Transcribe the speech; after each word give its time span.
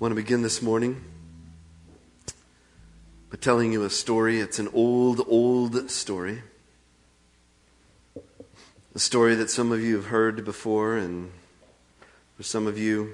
want 0.00 0.12
to 0.12 0.16
begin 0.16 0.40
this 0.40 0.62
morning 0.62 0.98
by 3.30 3.36
telling 3.38 3.70
you 3.70 3.84
a 3.84 3.90
story. 3.90 4.40
It's 4.40 4.58
an 4.58 4.68
old, 4.72 5.20
old 5.28 5.90
story. 5.90 6.42
A 8.94 8.98
story 8.98 9.34
that 9.34 9.50
some 9.50 9.72
of 9.72 9.82
you 9.82 9.96
have 9.96 10.06
heard 10.06 10.42
before, 10.42 10.96
and 10.96 11.30
for 12.34 12.42
some 12.42 12.66
of 12.66 12.78
you, 12.78 13.12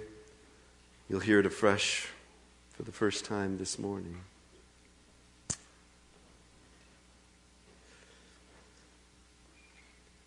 you'll 1.09 1.19
hear 1.19 1.41
it 1.41 1.47
afresh 1.47 2.07
for 2.75 2.85
the 2.85 2.93
first 2.93 3.25
time 3.25 3.59
this 3.59 3.81
morning. 3.81 4.21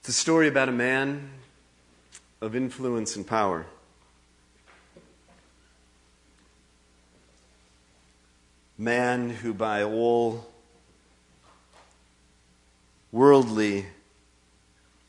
It's 0.02 0.10
a 0.10 0.12
story 0.12 0.50
about 0.50 0.68
a 0.68 0.74
man 0.74 1.30
of 2.42 2.54
influence 2.54 3.16
and 3.16 3.26
power. 3.26 3.66
Man 8.80 9.30
who, 9.30 9.54
by 9.54 9.84
all 9.84 10.48
worldly 13.12 13.86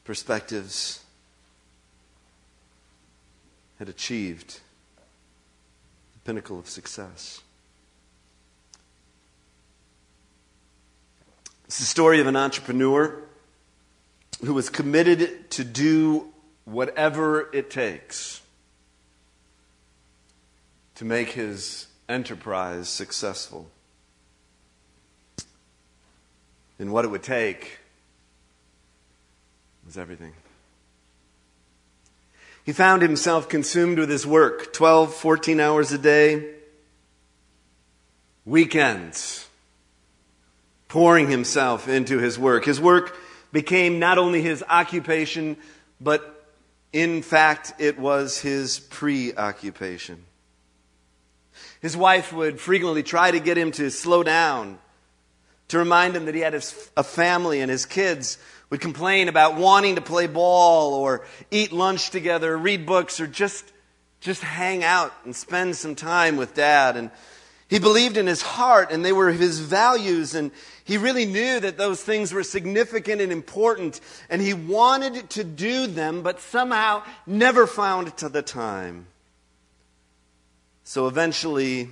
perspectives, 0.03 1.05
had 3.79 3.89
achieved 3.89 4.59
the 6.13 6.19
pinnacle 6.25 6.59
of 6.59 6.69
success. 6.69 7.41
It's 11.67 11.79
the 11.79 11.85
story 11.85 12.21
of 12.21 12.27
an 12.27 12.35
entrepreneur 12.35 13.23
who 14.45 14.53
was 14.53 14.69
committed 14.69 15.49
to 15.53 15.63
do 15.63 16.33
whatever 16.65 17.49
it 17.55 17.71
takes 17.71 18.43
to 20.97 21.05
make 21.05 21.29
his 21.29 21.87
enterprise 22.11 22.89
successful. 22.89 23.71
And 26.79 26.93
what 26.93 27.05
it 27.05 27.09
would 27.09 27.23
take 27.23 27.79
was 29.87 29.97
everything. 29.97 30.33
He 32.65 32.73
found 32.73 33.03
himself 33.03 33.49
consumed 33.49 33.99
with 33.99 34.11
his 34.11 34.27
work 34.27 34.73
12, 34.73 35.15
14 35.15 35.61
hours 35.61 35.93
a 35.93 35.99
day, 35.99 36.55
weekends, 38.45 39.47
pouring 40.89 41.29
himself 41.31 41.89
into 41.89 42.19
his 42.19 42.39
work. 42.39 42.65
His 42.65 42.81
work 42.81 43.17
became 43.53 43.99
not 43.99 44.19
only 44.19 44.43
his 44.43 44.63
occupation, 44.69 45.57
but 46.01 46.47
in 46.93 47.23
fact, 47.23 47.73
it 47.79 47.99
was 47.99 48.41
his 48.41 48.79
preoccupation. 48.81 50.25
His 51.81 51.97
wife 51.97 52.33
would 52.33 52.61
frequently 52.61 53.03
try 53.03 53.31
to 53.31 53.41
get 53.41 53.57
him 53.57 53.73
to 53.73 53.91
slow 53.91 54.23
down, 54.23 54.79
to 55.69 55.79
remind 55.79 56.15
him 56.15 56.27
that 56.27 56.35
he 56.35 56.43
had 56.43 56.55
a 56.55 57.03
family 57.03 57.61
and 57.61 57.71
his 57.71 57.87
kids 57.87 58.39
would 58.69 58.81
complain 58.81 59.29
about 59.29 59.57
wanting 59.57 59.97
to 59.97 60.01
play 60.01 60.27
ball 60.27 60.95
or 60.95 61.25
eat 61.51 61.73
lunch 61.73 62.11
together, 62.11 62.57
read 62.57 62.87
books, 62.87 63.19
or 63.19 63.27
just, 63.27 63.65
just 64.21 64.43
hang 64.43 64.85
out 64.85 65.13
and 65.25 65.35
spend 65.35 65.75
some 65.75 65.95
time 65.95 66.37
with 66.37 66.55
dad. 66.55 66.97
And 66.97 67.11
he 67.69 67.79
believed 67.79 68.17
in 68.17 68.27
his 68.27 68.43
heart 68.43 68.91
and 68.91 69.05
they 69.05 69.13
were 69.13 69.31
his 69.31 69.61
values 69.61 70.35
and 70.35 70.51
he 70.85 70.99
really 70.99 71.25
knew 71.25 71.61
that 71.61 71.79
those 71.79 72.03
things 72.03 72.33
were 72.33 72.43
significant 72.43 73.21
and 73.21 73.33
important 73.33 74.01
and 74.29 74.43
he 74.43 74.55
wanted 74.55 75.31
to 75.31 75.45
do 75.45 75.87
them 75.87 76.23
but 76.23 76.41
somehow 76.41 77.03
never 77.27 77.67
found 77.67 78.09
the 78.29 78.43
time. 78.43 79.07
So 80.91 81.07
eventually, 81.07 81.89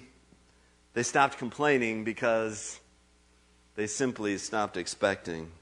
they 0.95 1.05
stopped 1.05 1.39
complaining 1.39 2.03
because 2.03 2.81
they 3.77 3.87
simply 3.87 4.37
stopped 4.39 4.77
expecting. 4.77 5.53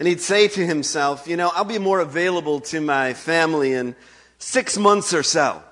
And 0.00 0.08
he'd 0.08 0.20
say 0.20 0.48
to 0.48 0.66
himself, 0.66 1.28
You 1.28 1.36
know, 1.36 1.52
I'll 1.54 1.62
be 1.62 1.78
more 1.78 2.00
available 2.00 2.58
to 2.72 2.80
my 2.80 3.14
family 3.14 3.74
in 3.74 3.94
six 4.38 4.76
months 4.76 5.14
or 5.14 5.22
so, 5.22 5.62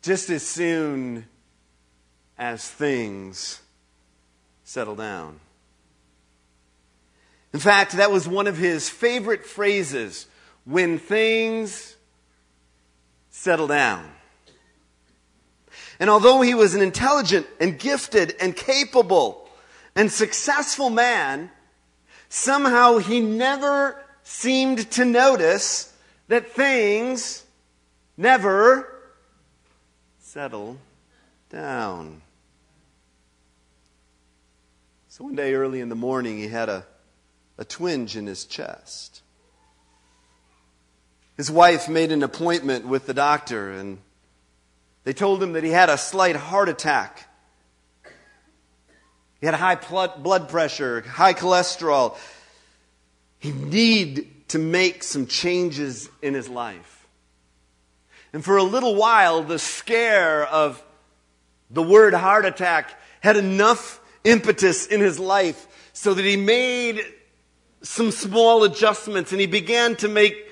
just 0.00 0.30
as 0.30 0.42
soon 0.42 1.26
as 2.38 2.66
things 2.66 3.60
settle 4.64 4.96
down. 4.96 5.40
In 7.52 7.60
fact, 7.60 7.92
that 7.98 8.10
was 8.10 8.26
one 8.26 8.46
of 8.46 8.56
his 8.56 8.88
favorite 8.88 9.44
phrases 9.44 10.26
when 10.64 10.98
things 10.98 11.96
settle 13.38 13.68
down. 13.68 14.04
And 16.00 16.10
although 16.10 16.40
he 16.40 16.54
was 16.54 16.74
an 16.74 16.82
intelligent 16.82 17.46
and 17.60 17.78
gifted 17.78 18.34
and 18.40 18.54
capable 18.54 19.48
and 19.94 20.10
successful 20.10 20.90
man, 20.90 21.48
somehow 22.28 22.98
he 22.98 23.20
never 23.20 23.96
seemed 24.24 24.90
to 24.92 25.04
notice 25.04 25.94
that 26.26 26.50
things 26.50 27.44
never 28.16 28.92
settle 30.18 30.76
down. 31.48 32.22
So 35.08 35.24
one 35.24 35.36
day 35.36 35.54
early 35.54 35.80
in 35.80 35.88
the 35.88 35.94
morning, 35.94 36.38
he 36.38 36.48
had 36.48 36.68
a, 36.68 36.84
a 37.56 37.64
twinge 37.64 38.16
in 38.16 38.26
his 38.26 38.44
chest. 38.44 39.22
His 41.38 41.52
wife 41.52 41.88
made 41.88 42.10
an 42.10 42.24
appointment 42.24 42.84
with 42.84 43.06
the 43.06 43.14
doctor, 43.14 43.70
and 43.70 43.98
they 45.04 45.12
told 45.12 45.40
him 45.40 45.52
that 45.52 45.62
he 45.62 45.70
had 45.70 45.88
a 45.88 45.96
slight 45.96 46.34
heart 46.34 46.68
attack. 46.68 47.28
He 49.40 49.46
had 49.46 49.54
high 49.54 49.76
blood 49.76 50.48
pressure, 50.48 51.02
high 51.02 51.34
cholesterol. 51.34 52.16
He 53.38 53.52
needed 53.52 54.48
to 54.48 54.58
make 54.58 55.04
some 55.04 55.28
changes 55.28 56.10
in 56.22 56.34
his 56.34 56.48
life. 56.48 57.06
And 58.32 58.44
for 58.44 58.56
a 58.56 58.64
little 58.64 58.96
while, 58.96 59.44
the 59.44 59.60
scare 59.60 60.44
of 60.44 60.82
the 61.70 61.84
word 61.84 62.14
heart 62.14 62.46
attack 62.46 62.90
had 63.20 63.36
enough 63.36 64.00
impetus 64.24 64.88
in 64.88 65.00
his 65.00 65.20
life 65.20 65.68
so 65.92 66.14
that 66.14 66.24
he 66.24 66.36
made 66.36 67.00
some 67.82 68.10
small 68.10 68.64
adjustments 68.64 69.30
and 69.30 69.40
he 69.40 69.46
began 69.46 69.94
to 69.94 70.08
make 70.08 70.47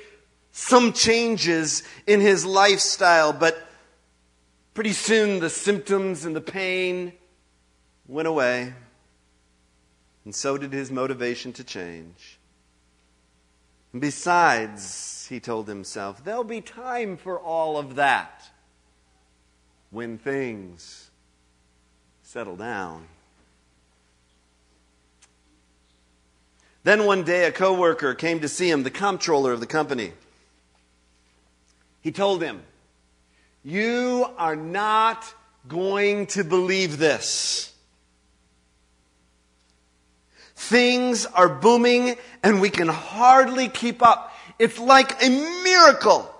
some 0.56 0.94
changes 0.94 1.82
in 2.06 2.18
his 2.22 2.46
lifestyle, 2.46 3.30
but 3.30 3.68
pretty 4.72 4.94
soon 4.94 5.38
the 5.38 5.50
symptoms 5.50 6.24
and 6.24 6.34
the 6.34 6.40
pain 6.40 7.12
went 8.08 8.26
away, 8.26 8.72
and 10.24 10.34
so 10.34 10.56
did 10.56 10.72
his 10.72 10.90
motivation 10.90 11.52
to 11.52 11.62
change. 11.62 12.38
And 13.92 14.00
besides, 14.00 15.26
he 15.28 15.40
told 15.40 15.68
himself, 15.68 16.24
there'll 16.24 16.42
be 16.42 16.62
time 16.62 17.18
for 17.18 17.38
all 17.38 17.76
of 17.76 17.96
that 17.96 18.48
when 19.90 20.16
things 20.16 21.10
settle 22.22 22.56
down. 22.56 23.06
Then 26.82 27.04
one 27.04 27.24
day, 27.24 27.44
a 27.44 27.52
coworker 27.52 28.14
came 28.14 28.40
to 28.40 28.48
see 28.48 28.70
him, 28.70 28.84
the 28.84 28.90
comptroller 28.90 29.52
of 29.52 29.60
the 29.60 29.66
company. 29.66 30.12
He 32.06 32.12
told 32.12 32.40
him, 32.40 32.62
You 33.64 34.28
are 34.38 34.54
not 34.54 35.24
going 35.66 36.26
to 36.28 36.44
believe 36.44 36.98
this. 36.98 37.72
Things 40.54 41.26
are 41.26 41.48
booming 41.48 42.14
and 42.44 42.60
we 42.60 42.70
can 42.70 42.86
hardly 42.86 43.68
keep 43.68 44.04
up. 44.04 44.32
It's 44.60 44.78
like 44.78 45.20
a 45.20 45.28
miracle. 45.64 46.32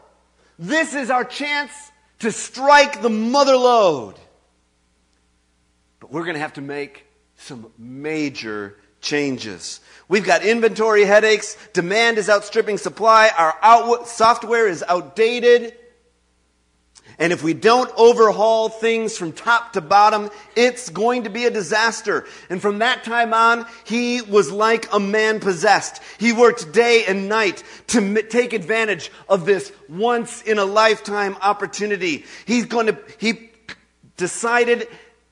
This 0.56 0.94
is 0.94 1.10
our 1.10 1.24
chance 1.24 1.72
to 2.20 2.30
strike 2.30 3.02
the 3.02 3.10
mother 3.10 3.56
lode. 3.56 4.20
But 5.98 6.12
we're 6.12 6.22
going 6.22 6.34
to 6.34 6.40
have 6.42 6.52
to 6.52 6.62
make 6.62 7.06
some 7.38 7.72
major 7.76 8.76
changes. 9.00 9.80
We've 10.08 10.24
got 10.24 10.44
inventory 10.44 11.04
headaches. 11.04 11.56
Demand 11.72 12.18
is 12.18 12.30
outstripping 12.30 12.78
supply. 12.78 13.30
Our 13.36 13.54
out- 13.62 14.08
software 14.08 14.68
is 14.68 14.84
outdated. 14.86 15.74
And 17.18 17.32
if 17.32 17.42
we 17.42 17.54
don't 17.54 17.90
overhaul 17.96 18.68
things 18.68 19.16
from 19.16 19.32
top 19.32 19.72
to 19.72 19.80
bottom, 19.80 20.30
it's 20.54 20.90
going 20.90 21.24
to 21.24 21.30
be 21.30 21.46
a 21.46 21.50
disaster. 21.50 22.26
And 22.50 22.60
from 22.60 22.80
that 22.80 23.04
time 23.04 23.32
on, 23.32 23.66
he 23.84 24.20
was 24.20 24.52
like 24.52 24.92
a 24.92 25.00
man 25.00 25.40
possessed. 25.40 26.02
He 26.18 26.32
worked 26.34 26.72
day 26.72 27.04
and 27.06 27.28
night 27.28 27.62
to 27.88 27.98
m- 27.98 28.28
take 28.28 28.52
advantage 28.52 29.10
of 29.30 29.46
this 29.46 29.72
once 29.88 30.42
in 30.42 30.58
a 30.58 30.64
lifetime 30.66 31.36
opportunity. 31.40 32.26
He's 32.44 32.66
going 32.66 32.88
to, 32.88 32.98
he 33.16 33.50
decided 34.18 34.86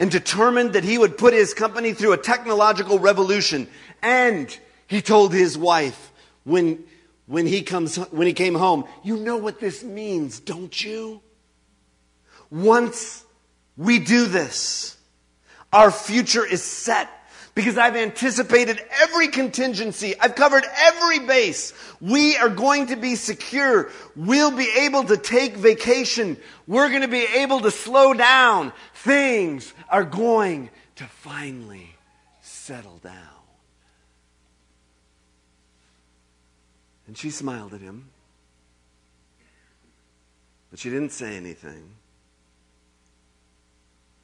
and 0.05 0.11
determined 0.11 0.75
that 0.75 0.85
he 0.85 0.99
would 0.99 1.17
put 1.17 1.33
his 1.33 1.55
company 1.55 1.95
through 1.95 2.13
a 2.13 2.19
technological 2.19 2.99
revolution. 2.99 3.67
And 4.03 4.55
he 4.87 5.01
told 5.01 5.33
his 5.33 5.57
wife 5.57 6.13
when, 6.45 6.85
when, 7.25 7.47
he 7.47 7.63
comes, 7.63 7.97
when 7.97 8.27
he 8.27 8.35
came 8.35 8.55
home, 8.55 8.85
You 9.03 9.17
know 9.17 9.39
what 9.39 9.61
this 9.61 9.83
means, 9.83 10.41
don't 10.41 10.85
you? 10.85 11.23
once 12.51 13.25
we 13.79 13.99
do 13.99 14.27
this, 14.27 14.99
our 15.73 15.91
future 15.91 16.45
is 16.45 16.63
set 16.63 17.09
because 17.55 17.79
I've 17.79 17.97
anticipated 17.97 18.81
every 19.01 19.29
contingency. 19.29 20.19
I've 20.21 20.35
covered 20.35 20.65
every 20.77 21.21
base. 21.21 21.73
We 22.01 22.37
are 22.37 22.49
going 22.49 22.89
to 22.89 22.97
be 22.97 23.15
secure. 23.15 23.91
We'll 24.17 24.57
be 24.57 24.69
able 24.81 25.05
to 25.05 25.17
take 25.17 25.57
vacation. 25.57 26.37
We're 26.67 26.89
going 26.89 27.03
to 27.03 27.09
be 27.09 27.25
able 27.25 27.61
to 27.61 27.71
slow 27.71 28.13
down. 28.13 28.73
Things 29.05 29.75
are 29.91 30.03
going 30.03 30.71
to 30.97 31.05
finally 31.05 31.95
settle 32.41 32.97
down. 33.05 33.13
And 37.07 37.19
she 37.19 37.29
smiled 37.29 37.75
at 37.75 37.83
him, 37.83 38.09
but 40.71 40.79
she 40.79 40.89
didn't 40.89 41.13
say 41.13 41.37
anything 41.37 41.91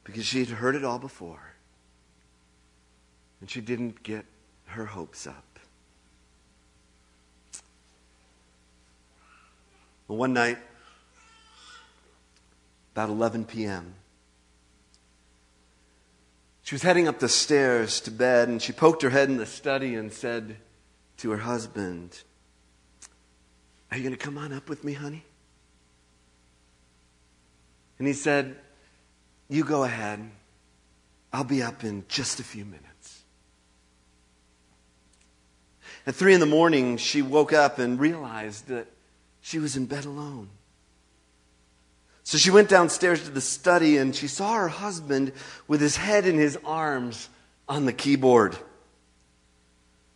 because 0.03 0.25
she'd 0.25 0.49
heard 0.49 0.75
it 0.75 0.83
all 0.83 0.97
before. 0.97 1.53
And 3.39 3.47
she 3.47 3.61
didn't 3.61 4.01
get 4.01 4.25
her 4.65 4.87
hopes 4.87 5.27
up. 5.27 5.59
Well, 10.07 10.17
one 10.17 10.33
night, 10.33 10.57
about 12.95 13.09
11 13.09 13.45
p.m., 13.45 13.93
she 16.63 16.75
was 16.75 16.83
heading 16.83 17.07
up 17.07 17.19
the 17.19 17.29
stairs 17.29 17.99
to 18.01 18.11
bed, 18.11 18.47
and 18.47 18.61
she 18.61 18.71
poked 18.71 19.01
her 19.01 19.09
head 19.09 19.29
in 19.29 19.37
the 19.37 19.45
study 19.45 19.95
and 19.95 20.11
said 20.11 20.57
to 21.17 21.31
her 21.31 21.37
husband, 21.37 22.21
Are 23.89 23.97
you 23.97 24.03
going 24.03 24.15
to 24.15 24.23
come 24.23 24.37
on 24.37 24.53
up 24.53 24.69
with 24.69 24.83
me, 24.83 24.93
honey? 24.93 25.25
And 27.97 28.07
he 28.07 28.13
said, 28.13 28.55
You 29.49 29.63
go 29.63 29.83
ahead. 29.83 30.29
I'll 31.33 31.43
be 31.43 31.63
up 31.63 31.83
in 31.83 32.03
just 32.07 32.39
a 32.39 32.43
few 32.43 32.65
minutes. 32.65 33.23
At 36.05 36.15
three 36.15 36.33
in 36.33 36.39
the 36.39 36.45
morning, 36.45 36.97
she 36.97 37.21
woke 37.21 37.53
up 37.53 37.79
and 37.79 37.99
realized 37.99 38.67
that 38.67 38.87
she 39.39 39.59
was 39.59 39.77
in 39.77 39.85
bed 39.85 40.05
alone. 40.05 40.49
So 42.23 42.37
she 42.37 42.51
went 42.51 42.69
downstairs 42.69 43.23
to 43.23 43.31
the 43.31 43.41
study 43.41 43.97
and 43.97 44.15
she 44.15 44.27
saw 44.27 44.53
her 44.53 44.67
husband 44.67 45.33
with 45.67 45.81
his 45.81 45.95
head 45.95 46.25
in 46.25 46.37
his 46.37 46.57
arms 46.63 47.29
on 47.67 47.85
the 47.85 47.93
keyboard. 47.93 48.57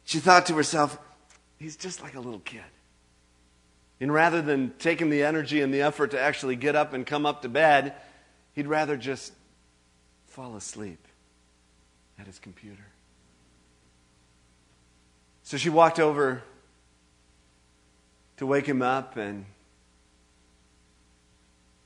She 0.04 0.20
thought 0.20 0.46
to 0.48 0.54
herself, 0.56 1.00
he's 1.58 1.76
just 1.76 2.04
like 2.04 2.16
a 2.16 2.20
little 2.20 2.40
kid. 2.40 2.62
And 4.00 4.14
rather 4.14 4.42
than 4.42 4.74
taking 4.78 5.10
the 5.10 5.24
energy 5.24 5.62
and 5.62 5.74
the 5.74 5.82
effort 5.82 6.12
to 6.12 6.20
actually 6.20 6.56
get 6.56 6.76
up 6.76 6.94
and 6.94 7.06
come 7.06 7.26
up 7.26 7.42
to 7.42 7.50
bed, 7.50 7.94
he'd 8.54 8.68
rather 8.68 8.98
just 8.98 9.34
fall 10.28 10.56
asleep 10.56 11.00
at 12.20 12.28
his 12.28 12.40
computer. 12.40 12.86
So 15.44 15.58
she 15.58 15.70
walked 15.70 16.00
over 16.00 16.44
to 18.38 18.46
wake 18.46 18.66
him 18.66 18.82
up, 18.82 19.16
and 19.16 19.46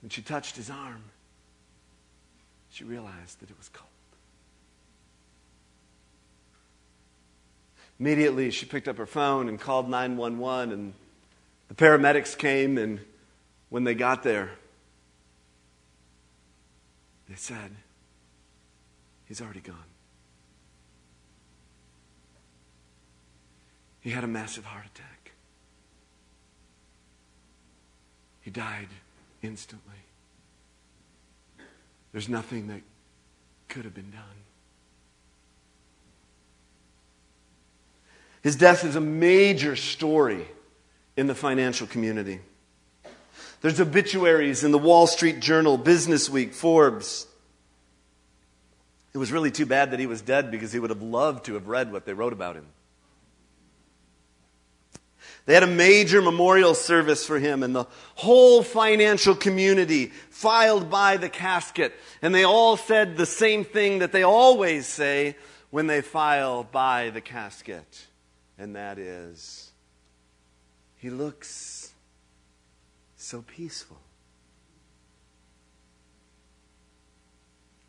when 0.01 0.10
she 0.10 0.22
touched 0.22 0.56
his 0.56 0.69
arm, 0.69 1.04
she 2.72 2.84
realized 2.84 3.40
that 3.42 3.50
it 3.50 3.57
was 3.57 3.69
cold. 3.69 3.88
Immediately, 8.00 8.51
she 8.51 8.66
picked 8.66 8.88
up 8.88 8.98
her 8.98 9.06
phone 9.06 9.50
and 9.50 9.60
called 9.60 9.90
911, 9.90 10.72
and 10.72 10.94
the 11.68 11.74
paramedics 11.74 12.38
came, 12.38 12.78
and 12.78 13.00
when 13.69 13.84
they 13.84 13.94
got 13.94 14.24
there, 14.24 14.51
they 17.28 17.36
said, 17.36 17.72
He's 19.25 19.42
already 19.42 19.60
gone. 19.60 19.75
He 24.02 24.10
had 24.10 24.24
a 24.24 24.28
massive 24.28 24.66
heart 24.66 24.86
attack. 24.88 25.34
He 28.42 28.50
died 28.50 28.88
instantly. 29.41 29.94
There's 32.12 32.30
nothing 32.30 32.68
that 32.68 32.81
could 33.68 33.86
have 33.86 33.94
been 33.94 34.12
done. 34.12 34.24
His 38.41 38.56
death 38.56 38.83
is 38.83 38.95
a 38.95 39.01
major 39.01 39.75
story 39.75 40.47
in 41.18 41.27
the 41.27 41.36
financial 41.36 41.88
community. 41.88 42.39
There's 43.62 43.81
obituaries 43.81 44.63
in 44.63 44.71
the 44.71 44.77
Wall 44.77 45.07
Street 45.07 45.42
Journal, 45.42 45.77
Business 45.77 46.30
Week, 46.30 46.53
Forbes. 46.53 47.27
It 49.13 49.18
was 49.18 49.31
really 49.31 49.51
too 49.51 49.65
bad 49.65 49.92
that 49.92 50.00
he 50.00 50.06
was 50.06 50.21
dead 50.21 50.51
because 50.51 50.71
he 50.71 50.80
would 50.80 50.92
have 50.92 51.01
loved 51.01 51.45
to 51.45 51.56
have 51.56 51.68
read 51.68 51.92
what 51.92 52.06
they 52.06 52.13
wrote 52.13 52.31
about 52.31 52.56
him. 52.56 52.65
They 55.50 55.56
had 55.56 55.63
a 55.63 55.66
major 55.66 56.22
memorial 56.22 56.75
service 56.75 57.25
for 57.25 57.40
him, 57.40 57.63
and 57.63 57.75
the 57.75 57.88
whole 58.13 58.62
financial 58.62 59.34
community 59.34 60.12
filed 60.30 60.92
by 60.92 61.18
the 61.18 61.28
casket. 61.28 61.92
And 62.22 62.36
they 62.36 62.44
all 62.44 62.78
said 62.78 63.18
the 63.18 63.25
same 63.25 63.63
thing 63.63 63.98
that 63.98 64.12
they 64.12 64.22
always 64.22 64.86
say 64.86 65.36
when 65.72 65.88
they 65.88 66.01
file 66.01 66.63
by 66.63 67.10
the 67.10 67.19
casket, 67.19 68.06
and 68.60 68.75
that 68.75 69.00
is, 69.00 69.72
He 70.98 71.10
looks 71.10 71.94
so 73.16 73.42
peaceful. 73.42 73.98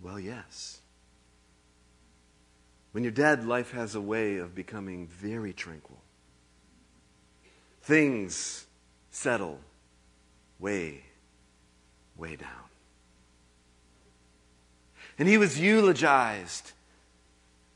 Well, 0.00 0.18
yes. 0.18 0.80
When 2.92 3.04
you're 3.04 3.10
dead, 3.10 3.46
life 3.46 3.72
has 3.72 3.94
a 3.96 4.00
way 4.00 4.38
of 4.38 4.54
becoming 4.54 5.08
very 5.08 5.52
tranquil 5.52 5.99
things 7.90 8.68
settle 9.10 9.58
way, 10.60 11.02
way 12.16 12.36
down. 12.36 12.48
And 15.18 15.26
he 15.26 15.36
was 15.36 15.58
eulogized. 15.58 16.70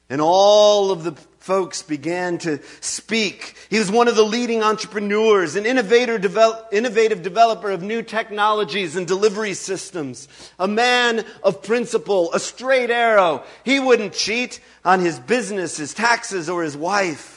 And 0.09 0.21
all 0.21 0.93
of 0.93 1.03
the 1.03 1.13
folks 1.41 1.83
began 1.83 2.39
to 2.39 2.61
speak. 2.81 3.57
He 3.71 3.81
was 3.81 3.91
one 3.91 4.07
of 4.07 4.15
the 4.15 4.23
leading 4.23 4.63
entrepreneurs, 4.63 5.57
an 5.57 5.67
innovator 5.67 6.17
develop, 6.17 6.69
innovative 6.71 7.25
developer 7.25 7.73
of 7.73 7.83
new 7.83 8.01
technologies 8.01 8.95
and 8.95 9.09
delivery 9.09 9.55
systems, 9.55 10.29
a 10.61 10.69
man 10.69 11.25
of 11.43 11.61
principle, 11.61 12.33
a 12.33 12.39
straight 12.39 12.91
arrow. 12.91 13.43
He 13.65 13.81
wouldn't 13.81 14.13
cheat 14.13 14.61
on 14.85 15.01
his 15.01 15.19
business, 15.19 15.77
his 15.77 15.93
taxes, 15.93 16.49
or 16.49 16.63
his 16.63 16.77
wife. 16.77 17.34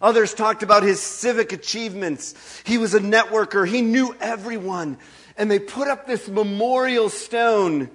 Others 0.00 0.34
talked 0.34 0.62
about 0.62 0.82
his 0.82 1.00
civic 1.00 1.52
achievements. 1.52 2.34
He 2.64 2.78
was 2.78 2.94
a 2.94 3.00
networker, 3.00 3.66
he 3.66 3.82
knew 3.82 4.14
everyone. 4.20 4.98
And 5.36 5.50
they 5.50 5.58
put 5.58 5.88
up 5.88 6.06
this 6.06 6.28
memorial 6.28 7.08
stone 7.08 7.90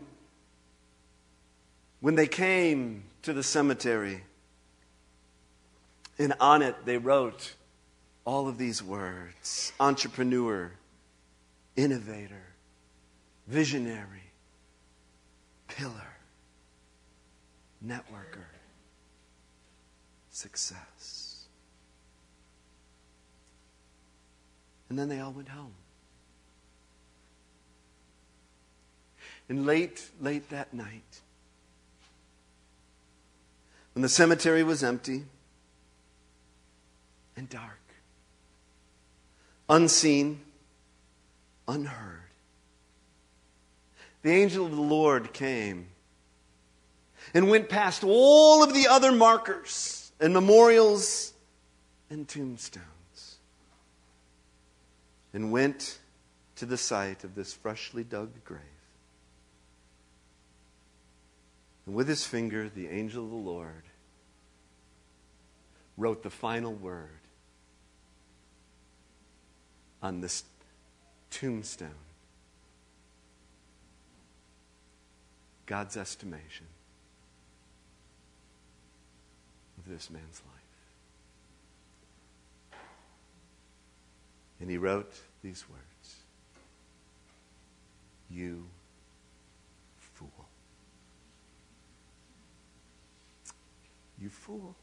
when 2.00 2.15
they 2.15 2.27
came 2.27 3.03
to 3.24 3.34
the 3.34 3.43
cemetery. 3.43 4.24
And 6.20 6.34
on 6.39 6.62
it, 6.62 6.75
they 6.86 6.98
wrote 6.98 7.55
all 8.25 8.48
of 8.48 8.58
these 8.58 8.84
words 8.84 9.74
entrepreneur, 9.79 10.72
innovator, 11.75 12.43
visionary, 13.48 14.31
pillar, 15.67 16.13
networker, 17.84 18.46
success. 20.29 20.90
And 24.91 25.00
then 25.00 25.07
they 25.07 25.21
all 25.21 25.31
went 25.31 25.48
home. 25.48 25.71
And 29.48 29.65
late, 29.65 30.10
late 30.19 30.50
that 30.50 30.74
night, 30.74 31.21
when 33.93 34.01
the 34.01 34.10
cemetery 34.10 34.63
was 34.63 34.83
empty 34.83 35.24
and 37.38 37.48
dark, 37.48 37.79
unseen, 39.69 40.41
unheard, 41.69 42.19
the 44.24 44.31
angel 44.31 44.65
of 44.65 44.75
the 44.75 44.81
Lord 44.81 45.31
came 45.31 45.88
and 47.33 47.50
went 47.50 47.69
past 47.69 48.03
all 48.03 48.62
of 48.62 48.74
the 48.74 48.88
other 48.89 49.13
markers 49.13 50.12
and 50.19 50.33
memorials 50.33 51.31
and 52.10 52.27
tombstones 52.27 53.00
and 55.33 55.51
went 55.51 56.00
to 56.55 56.65
the 56.65 56.77
site 56.77 57.23
of 57.23 57.35
this 57.35 57.53
freshly 57.53 58.03
dug 58.03 58.43
grave. 58.43 58.61
And 61.85 61.95
with 61.95 62.07
his 62.07 62.25
finger, 62.25 62.69
the 62.69 62.88
angel 62.88 63.23
of 63.23 63.29
the 63.29 63.35
Lord 63.35 63.83
wrote 65.97 66.23
the 66.23 66.29
final 66.29 66.73
word 66.73 67.09
on 70.01 70.21
this 70.21 70.43
tombstone. 71.29 71.89
God's 75.65 75.95
estimation 75.95 76.65
of 79.77 79.89
this 79.89 80.09
man's 80.09 80.41
life. 80.45 80.61
And 84.62 84.70
he 84.70 84.77
wrote 84.77 85.12
these 85.44 85.65
words 85.68 86.15
You 88.30 88.68
fool. 90.00 90.46
You 94.22 94.30
fool. 94.30 94.75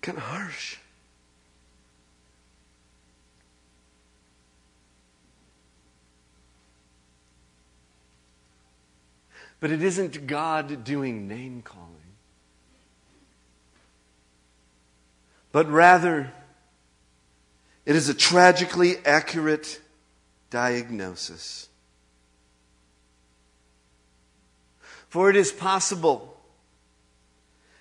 Kind 0.00 0.18
of 0.18 0.24
harsh. 0.24 0.76
But 9.58 9.70
it 9.70 9.82
isn't 9.82 10.26
God 10.26 10.82
doing 10.82 11.28
name 11.28 11.62
calling, 11.62 12.01
but 15.52 15.68
rather, 15.70 16.32
it 17.84 17.94
is 17.94 18.08
a 18.08 18.14
tragically 18.14 18.96
accurate 19.04 19.80
diagnosis. 20.50 21.68
For 25.08 25.28
it 25.28 25.36
is 25.36 25.52
possible 25.52 26.34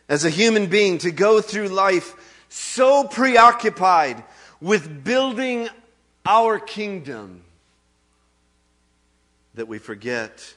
as 0.10 0.25
a 0.25 0.30
human 0.30 0.66
being 0.68 0.98
to 1.00 1.12
go 1.12 1.40
through 1.40 1.70
life 1.70 2.13
so 2.50 3.06
preoccupied 3.06 4.22
with 4.60 5.06
building 5.06 5.70
our 6.25 6.60
kingdom 6.60 7.44
that 9.54 9.70
we 9.70 9.80
forget 9.80 10.54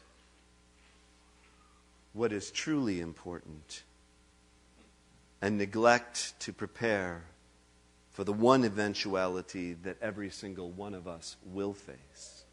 what 2.12 2.32
is 2.32 2.50
truly 2.50 3.00
important 3.00 3.83
and 5.44 5.58
neglect 5.58 6.32
to 6.40 6.54
prepare 6.54 7.22
for 8.12 8.24
the 8.24 8.32
one 8.32 8.64
eventuality 8.64 9.74
that 9.74 9.98
every 10.00 10.30
single 10.30 10.70
one 10.70 10.94
of 10.94 11.06
us 11.06 11.36
will 11.44 11.74
face. 11.74 12.44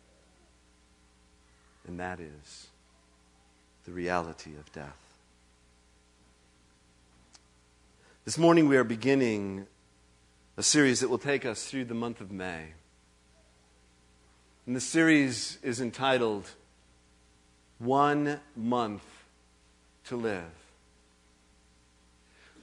And 1.87 1.97
that 2.01 2.19
is 2.19 2.67
the 3.85 3.93
reality 3.93 4.57
of 4.59 4.69
death. 4.73 4.97
This 8.25 8.37
morning 8.37 8.67
we 8.67 8.75
are 8.75 8.83
beginning 8.83 9.67
a 10.57 10.63
series 10.63 10.99
that 10.99 11.09
will 11.09 11.17
take 11.17 11.45
us 11.45 11.67
through 11.67 11.85
the 11.85 11.93
month 11.93 12.19
of 12.19 12.29
May. 12.29 12.73
And 14.67 14.75
the 14.75 14.81
series 14.81 15.59
is 15.63 15.79
entitled 15.79 16.49
One 17.79 18.41
Month 18.53 19.05
to 20.07 20.17
live. 20.17 20.60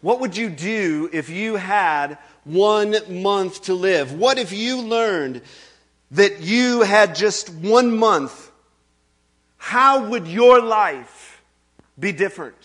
What 0.00 0.20
would 0.20 0.36
you 0.36 0.48
do 0.48 1.10
if 1.12 1.28
you 1.28 1.56
had 1.56 2.18
one 2.44 3.22
month 3.22 3.62
to 3.64 3.74
live? 3.74 4.12
What 4.12 4.38
if 4.38 4.52
you 4.52 4.80
learned 4.80 5.42
that 6.12 6.40
you 6.40 6.82
had 6.82 7.14
just 7.14 7.50
one 7.50 7.96
month? 7.96 8.50
How 9.56 10.08
would 10.08 10.28
your 10.28 10.62
life 10.62 11.42
be 11.98 12.12
different? 12.12 12.56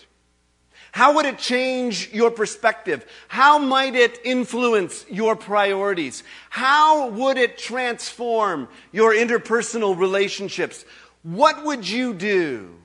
How 0.92 1.16
would 1.16 1.26
it 1.26 1.38
change 1.38 2.12
your 2.12 2.30
perspective? 2.30 3.04
How 3.26 3.58
might 3.58 3.96
it 3.96 4.20
influence 4.22 5.04
your 5.10 5.34
priorities? 5.34 6.22
How 6.50 7.08
would 7.08 7.36
it 7.36 7.58
transform 7.58 8.68
your 8.92 9.12
interpersonal 9.12 9.98
relationships? 9.98 10.84
What 11.24 11.64
would 11.64 11.88
you 11.88 12.14
do 12.14 12.76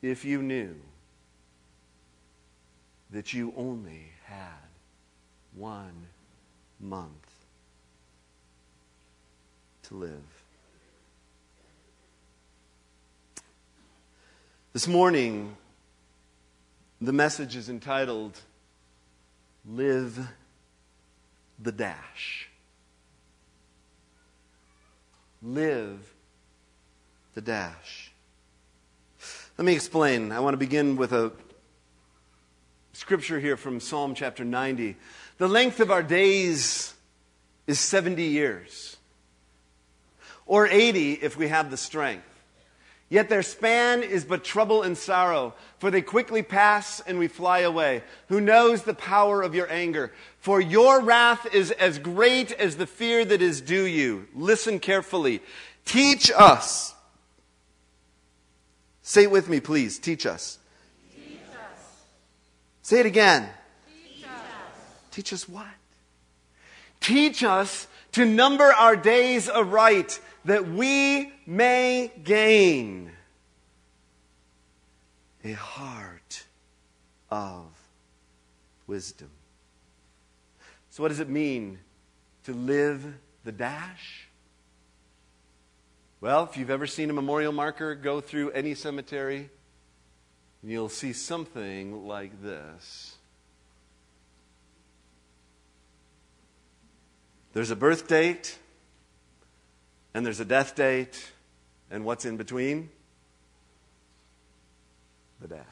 if 0.00 0.24
you 0.24 0.40
knew 0.40 0.74
that 3.12 3.32
you 3.32 3.52
only 3.56 4.12
had 4.24 4.68
one 5.54 6.06
month 6.78 7.10
to 9.84 9.94
live. 9.94 10.40
This 14.72 14.86
morning, 14.86 15.56
the 17.00 17.12
message 17.12 17.56
is 17.56 17.68
entitled 17.68 18.38
Live 19.66 20.28
the 21.58 21.72
Dash. 21.72 22.48
Live 25.42 26.14
the 27.34 27.40
Dash. 27.40 28.12
Let 29.58 29.64
me 29.64 29.74
explain. 29.74 30.30
I 30.30 30.38
want 30.40 30.54
to 30.54 30.58
begin 30.58 30.96
with 30.96 31.12
a 31.12 31.32
scripture 32.92 33.40
here 33.40 33.56
from 33.56 33.80
Psalm 33.80 34.14
chapter 34.14 34.44
90. 34.44 34.96
The 35.38 35.48
length 35.48 35.80
of 35.80 35.90
our 35.90 36.02
days 36.02 36.94
is 37.66 37.78
70 37.78 38.22
years, 38.22 38.96
or 40.46 40.66
80 40.66 41.14
if 41.14 41.36
we 41.36 41.48
have 41.48 41.70
the 41.70 41.76
strength. 41.76 42.24
Yet 43.08 43.28
their 43.28 43.42
span 43.42 44.04
is 44.04 44.24
but 44.24 44.44
trouble 44.44 44.82
and 44.82 44.96
sorrow, 44.96 45.54
for 45.78 45.90
they 45.90 46.02
quickly 46.02 46.42
pass 46.42 47.00
and 47.00 47.18
we 47.18 47.26
fly 47.26 47.60
away. 47.60 48.04
Who 48.28 48.40
knows 48.40 48.82
the 48.82 48.94
power 48.94 49.42
of 49.42 49.54
your 49.54 49.70
anger? 49.70 50.12
For 50.38 50.60
your 50.60 51.00
wrath 51.00 51.52
is 51.52 51.72
as 51.72 51.98
great 51.98 52.52
as 52.52 52.76
the 52.76 52.86
fear 52.86 53.24
that 53.24 53.42
is 53.42 53.60
due 53.60 53.84
you. 53.84 54.28
Listen 54.34 54.78
carefully. 54.78 55.42
Teach 55.84 56.30
us 56.30 56.94
Say 59.10 59.24
it 59.24 59.30
with 59.32 59.48
me, 59.48 59.58
please. 59.58 59.98
Teach 59.98 60.24
us. 60.24 60.60
Say 62.90 62.98
it 62.98 63.06
again. 63.06 63.48
Teach 63.86 64.24
us. 64.24 64.30
Teach 65.12 65.32
us 65.32 65.48
what? 65.48 65.68
Teach 66.98 67.44
us 67.44 67.86
to 68.10 68.24
number 68.24 68.64
our 68.64 68.96
days 68.96 69.48
aright 69.48 70.18
that 70.44 70.68
we 70.68 71.32
may 71.46 72.10
gain 72.24 73.12
a 75.44 75.52
heart 75.52 76.42
of 77.30 77.66
wisdom. 78.88 79.30
So, 80.90 81.04
what 81.04 81.10
does 81.10 81.20
it 81.20 81.28
mean 81.28 81.78
to 82.42 82.52
live 82.52 83.06
the 83.44 83.52
dash? 83.52 84.26
Well, 86.20 86.42
if 86.42 86.56
you've 86.56 86.70
ever 86.70 86.88
seen 86.88 87.08
a 87.08 87.12
memorial 87.12 87.52
marker 87.52 87.94
go 87.94 88.20
through 88.20 88.50
any 88.50 88.74
cemetery, 88.74 89.48
you'll 90.62 90.88
see 90.88 91.12
something 91.12 92.06
like 92.06 92.42
this. 92.42 93.16
There's 97.52 97.70
a 97.70 97.76
birth 97.76 98.06
date, 98.06 98.58
and 100.14 100.24
there's 100.24 100.40
a 100.40 100.44
death 100.44 100.74
date, 100.74 101.32
and 101.90 102.04
what's 102.04 102.24
in 102.24 102.36
between? 102.36 102.90
The 105.40 105.48
dash. 105.48 105.64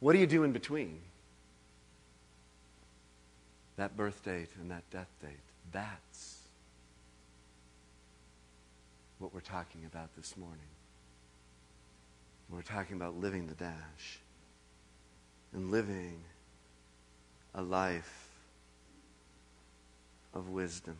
What 0.00 0.12
do 0.12 0.18
you 0.18 0.26
do 0.26 0.44
in 0.44 0.52
between 0.52 1.00
that 3.76 3.96
birth 3.96 4.24
date 4.24 4.50
and 4.60 4.70
that 4.70 4.88
death 4.90 5.10
date? 5.22 5.30
That's 5.72 6.37
what 9.18 9.34
we're 9.34 9.40
talking 9.40 9.84
about 9.84 10.14
this 10.16 10.36
morning. 10.36 10.58
We're 12.48 12.62
talking 12.62 12.96
about 12.96 13.16
living 13.16 13.46
the 13.46 13.54
dash 13.54 14.20
and 15.52 15.70
living 15.70 16.20
a 17.54 17.62
life 17.62 18.28
of 20.34 20.50
wisdom. 20.50 20.96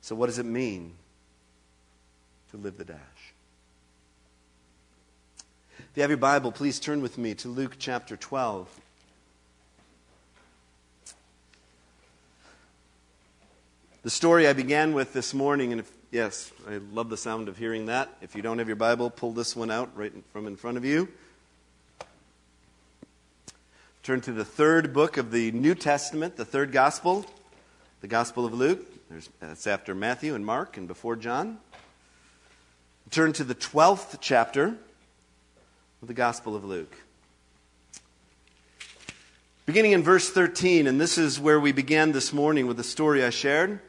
So, 0.00 0.14
what 0.14 0.26
does 0.26 0.38
it 0.38 0.46
mean 0.46 0.94
to 2.50 2.56
live 2.56 2.78
the 2.78 2.84
dash? 2.84 2.98
If 5.78 5.90
you 5.94 6.02
have 6.02 6.10
your 6.10 6.16
Bible, 6.16 6.50
please 6.50 6.80
turn 6.80 7.02
with 7.02 7.18
me 7.18 7.34
to 7.36 7.48
Luke 7.48 7.76
chapter 7.78 8.16
12. 8.16 8.68
The 14.02 14.10
story 14.10 14.48
I 14.48 14.52
began 14.52 14.94
with 14.94 15.12
this 15.12 15.34
morning, 15.34 15.72
and 15.72 15.80
if, 15.80 15.92
yes, 16.10 16.50
I 16.68 16.78
love 16.92 17.10
the 17.10 17.16
sound 17.16 17.48
of 17.48 17.56
hearing 17.56 17.86
that. 17.86 18.08
If 18.20 18.34
you 18.34 18.42
don't 18.42 18.58
have 18.58 18.68
your 18.68 18.76
Bible, 18.76 19.10
pull 19.10 19.32
this 19.32 19.54
one 19.54 19.70
out 19.70 19.90
right 19.96 20.12
from 20.32 20.46
in 20.46 20.56
front 20.56 20.76
of 20.76 20.84
you. 20.84 21.08
Turn 24.02 24.20
to 24.22 24.32
the 24.32 24.44
third 24.44 24.92
book 24.94 25.18
of 25.18 25.30
the 25.30 25.50
New 25.52 25.74
Testament, 25.74 26.36
the 26.36 26.44
third 26.44 26.72
gospel, 26.72 27.26
the 28.00 28.08
Gospel 28.08 28.46
of 28.46 28.54
Luke. 28.54 28.86
There's, 29.10 29.28
that's 29.40 29.66
after 29.66 29.94
Matthew 29.94 30.34
and 30.34 30.46
Mark 30.46 30.76
and 30.76 30.88
before 30.88 31.16
John. 31.16 31.58
Turn 33.10 33.32
to 33.34 33.44
the 33.44 33.54
12th 33.54 34.18
chapter 34.20 34.76
of 36.00 36.08
the 36.08 36.14
Gospel 36.14 36.54
of 36.56 36.64
Luke. 36.64 36.94
Beginning 39.66 39.92
in 39.92 40.02
verse 40.02 40.30
13, 40.30 40.86
and 40.86 40.98
this 40.98 41.18
is 41.18 41.38
where 41.38 41.60
we 41.60 41.72
began 41.72 42.12
this 42.12 42.32
morning 42.32 42.66
with 42.66 42.78
the 42.78 42.84
story 42.84 43.22
I 43.22 43.28
shared. 43.30 43.80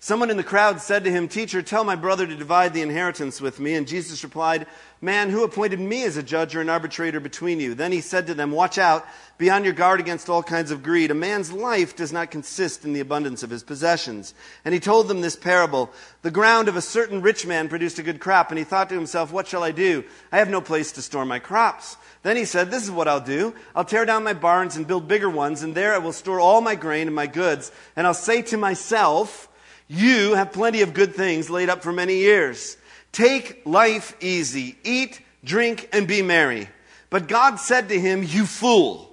Someone 0.00 0.30
in 0.30 0.36
the 0.36 0.44
crowd 0.44 0.80
said 0.80 1.02
to 1.04 1.10
him, 1.10 1.26
Teacher, 1.26 1.60
tell 1.60 1.82
my 1.82 1.96
brother 1.96 2.24
to 2.24 2.36
divide 2.36 2.72
the 2.72 2.82
inheritance 2.82 3.40
with 3.40 3.58
me. 3.58 3.74
And 3.74 3.88
Jesus 3.88 4.22
replied, 4.22 4.68
Man, 5.00 5.28
who 5.28 5.42
appointed 5.42 5.80
me 5.80 6.04
as 6.04 6.16
a 6.16 6.22
judge 6.22 6.54
or 6.54 6.60
an 6.60 6.68
arbitrator 6.68 7.18
between 7.18 7.58
you? 7.58 7.74
Then 7.74 7.90
he 7.90 8.00
said 8.00 8.28
to 8.28 8.34
them, 8.34 8.52
Watch 8.52 8.78
out, 8.78 9.04
be 9.38 9.50
on 9.50 9.64
your 9.64 9.72
guard 9.72 9.98
against 9.98 10.28
all 10.28 10.42
kinds 10.44 10.70
of 10.70 10.84
greed. 10.84 11.10
A 11.10 11.14
man's 11.14 11.50
life 11.50 11.96
does 11.96 12.12
not 12.12 12.30
consist 12.30 12.84
in 12.84 12.92
the 12.92 13.00
abundance 13.00 13.42
of 13.42 13.50
his 13.50 13.64
possessions. 13.64 14.34
And 14.64 14.72
he 14.72 14.78
told 14.78 15.08
them 15.08 15.20
this 15.20 15.34
parable 15.34 15.90
The 16.22 16.30
ground 16.30 16.68
of 16.68 16.76
a 16.76 16.80
certain 16.80 17.20
rich 17.20 17.44
man 17.44 17.68
produced 17.68 17.98
a 17.98 18.04
good 18.04 18.20
crop, 18.20 18.50
and 18.50 18.58
he 18.58 18.64
thought 18.64 18.88
to 18.90 18.94
himself, 18.94 19.32
What 19.32 19.48
shall 19.48 19.64
I 19.64 19.72
do? 19.72 20.04
I 20.30 20.38
have 20.38 20.48
no 20.48 20.60
place 20.60 20.92
to 20.92 21.02
store 21.02 21.24
my 21.24 21.40
crops. 21.40 21.96
Then 22.22 22.36
he 22.36 22.44
said, 22.44 22.70
This 22.70 22.84
is 22.84 22.90
what 22.90 23.08
I'll 23.08 23.20
do. 23.20 23.52
I'll 23.74 23.84
tear 23.84 24.04
down 24.04 24.22
my 24.22 24.34
barns 24.34 24.76
and 24.76 24.86
build 24.86 25.08
bigger 25.08 25.30
ones, 25.30 25.64
and 25.64 25.74
there 25.74 25.92
I 25.92 25.98
will 25.98 26.12
store 26.12 26.38
all 26.38 26.60
my 26.60 26.76
grain 26.76 27.08
and 27.08 27.16
my 27.16 27.26
goods. 27.26 27.72
And 27.96 28.06
I'll 28.06 28.14
say 28.14 28.42
to 28.42 28.56
myself, 28.56 29.47
you 29.88 30.34
have 30.34 30.52
plenty 30.52 30.82
of 30.82 30.94
good 30.94 31.14
things 31.14 31.48
laid 31.48 31.70
up 31.70 31.82
for 31.82 31.92
many 31.92 32.16
years. 32.18 32.76
Take 33.10 33.64
life 33.64 34.14
easy. 34.20 34.76
Eat, 34.84 35.20
drink, 35.42 35.88
and 35.92 36.06
be 36.06 36.22
merry. 36.22 36.68
But 37.10 37.26
God 37.26 37.56
said 37.56 37.88
to 37.88 37.98
him, 37.98 38.22
You 38.22 38.44
fool. 38.44 39.08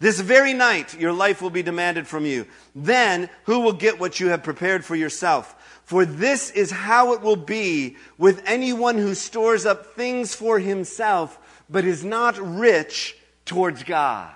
This 0.00 0.20
very 0.20 0.54
night 0.54 0.98
your 0.98 1.12
life 1.12 1.42
will 1.42 1.50
be 1.50 1.62
demanded 1.62 2.06
from 2.06 2.24
you. 2.24 2.46
Then 2.74 3.28
who 3.44 3.60
will 3.60 3.72
get 3.72 3.98
what 3.98 4.20
you 4.20 4.28
have 4.28 4.42
prepared 4.42 4.84
for 4.84 4.94
yourself? 4.94 5.54
For 5.84 6.04
this 6.04 6.50
is 6.50 6.70
how 6.70 7.14
it 7.14 7.22
will 7.22 7.36
be 7.36 7.96
with 8.16 8.42
anyone 8.46 8.96
who 8.96 9.14
stores 9.14 9.66
up 9.66 9.94
things 9.94 10.34
for 10.34 10.58
himself, 10.58 11.38
but 11.68 11.84
is 11.84 12.04
not 12.04 12.38
rich 12.38 13.16
towards 13.44 13.82
God. 13.82 14.30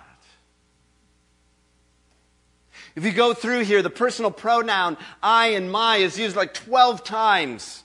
If 2.95 3.05
you 3.05 3.13
go 3.13 3.33
through 3.33 3.65
here, 3.65 3.83
the 3.83 3.91
personal 3.91 4.31
pronoun 4.31 4.97
I 5.23 5.49
and 5.49 5.71
my 5.71 5.97
is 5.97 6.19
used 6.19 6.37
like 6.37 6.53
12 6.53 7.03
times 7.05 7.83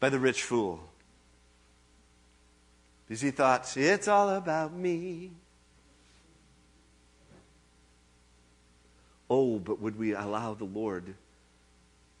by 0.00 0.08
the 0.08 0.18
rich 0.18 0.42
fool. 0.42 0.80
Because 3.06 3.20
he 3.20 3.30
thought, 3.30 3.76
it's 3.76 4.08
all 4.08 4.30
about 4.30 4.72
me. 4.72 5.30
Oh, 9.30 9.58
but 9.58 9.80
would 9.80 9.98
we 9.98 10.14
allow 10.14 10.54
the 10.54 10.64
Lord 10.64 11.14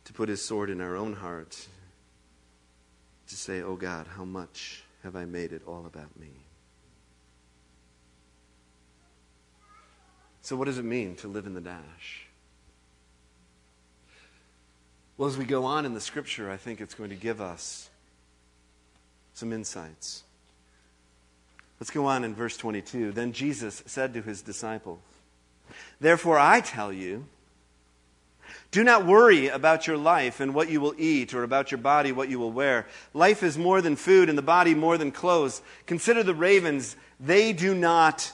to 0.04 0.12
put 0.12 0.28
his 0.28 0.44
sword 0.44 0.70
in 0.70 0.80
our 0.80 0.96
own 0.96 1.14
heart 1.14 1.66
to 3.28 3.36
say, 3.36 3.62
Oh 3.62 3.76
God, 3.76 4.06
how 4.06 4.24
much 4.24 4.82
have 5.02 5.16
I 5.16 5.24
made 5.24 5.52
it 5.52 5.62
all 5.66 5.86
about 5.86 6.18
me? 6.18 6.30
So, 10.46 10.54
what 10.54 10.66
does 10.66 10.78
it 10.78 10.84
mean 10.84 11.16
to 11.16 11.26
live 11.26 11.46
in 11.46 11.54
the 11.54 11.60
dash? 11.60 12.28
Well, 15.18 15.28
as 15.28 15.36
we 15.36 15.44
go 15.44 15.64
on 15.64 15.84
in 15.84 15.92
the 15.92 16.00
scripture, 16.00 16.48
I 16.52 16.56
think 16.56 16.80
it's 16.80 16.94
going 16.94 17.10
to 17.10 17.16
give 17.16 17.40
us 17.40 17.90
some 19.34 19.52
insights. 19.52 20.22
Let's 21.80 21.90
go 21.90 22.06
on 22.06 22.22
in 22.22 22.32
verse 22.32 22.56
22. 22.56 23.10
Then 23.10 23.32
Jesus 23.32 23.82
said 23.86 24.14
to 24.14 24.22
his 24.22 24.40
disciples, 24.40 25.00
Therefore 26.00 26.38
I 26.38 26.60
tell 26.60 26.92
you, 26.92 27.24
do 28.70 28.84
not 28.84 29.04
worry 29.04 29.48
about 29.48 29.88
your 29.88 29.96
life 29.96 30.38
and 30.38 30.54
what 30.54 30.70
you 30.70 30.80
will 30.80 30.94
eat, 30.96 31.34
or 31.34 31.42
about 31.42 31.72
your 31.72 31.78
body 31.78 32.12
what 32.12 32.28
you 32.28 32.38
will 32.38 32.52
wear. 32.52 32.86
Life 33.14 33.42
is 33.42 33.58
more 33.58 33.80
than 33.80 33.96
food, 33.96 34.28
and 34.28 34.38
the 34.38 34.42
body 34.42 34.76
more 34.76 34.96
than 34.96 35.10
clothes. 35.10 35.60
Consider 35.86 36.22
the 36.22 36.36
ravens. 36.36 36.94
They 37.18 37.52
do 37.52 37.74
not 37.74 38.32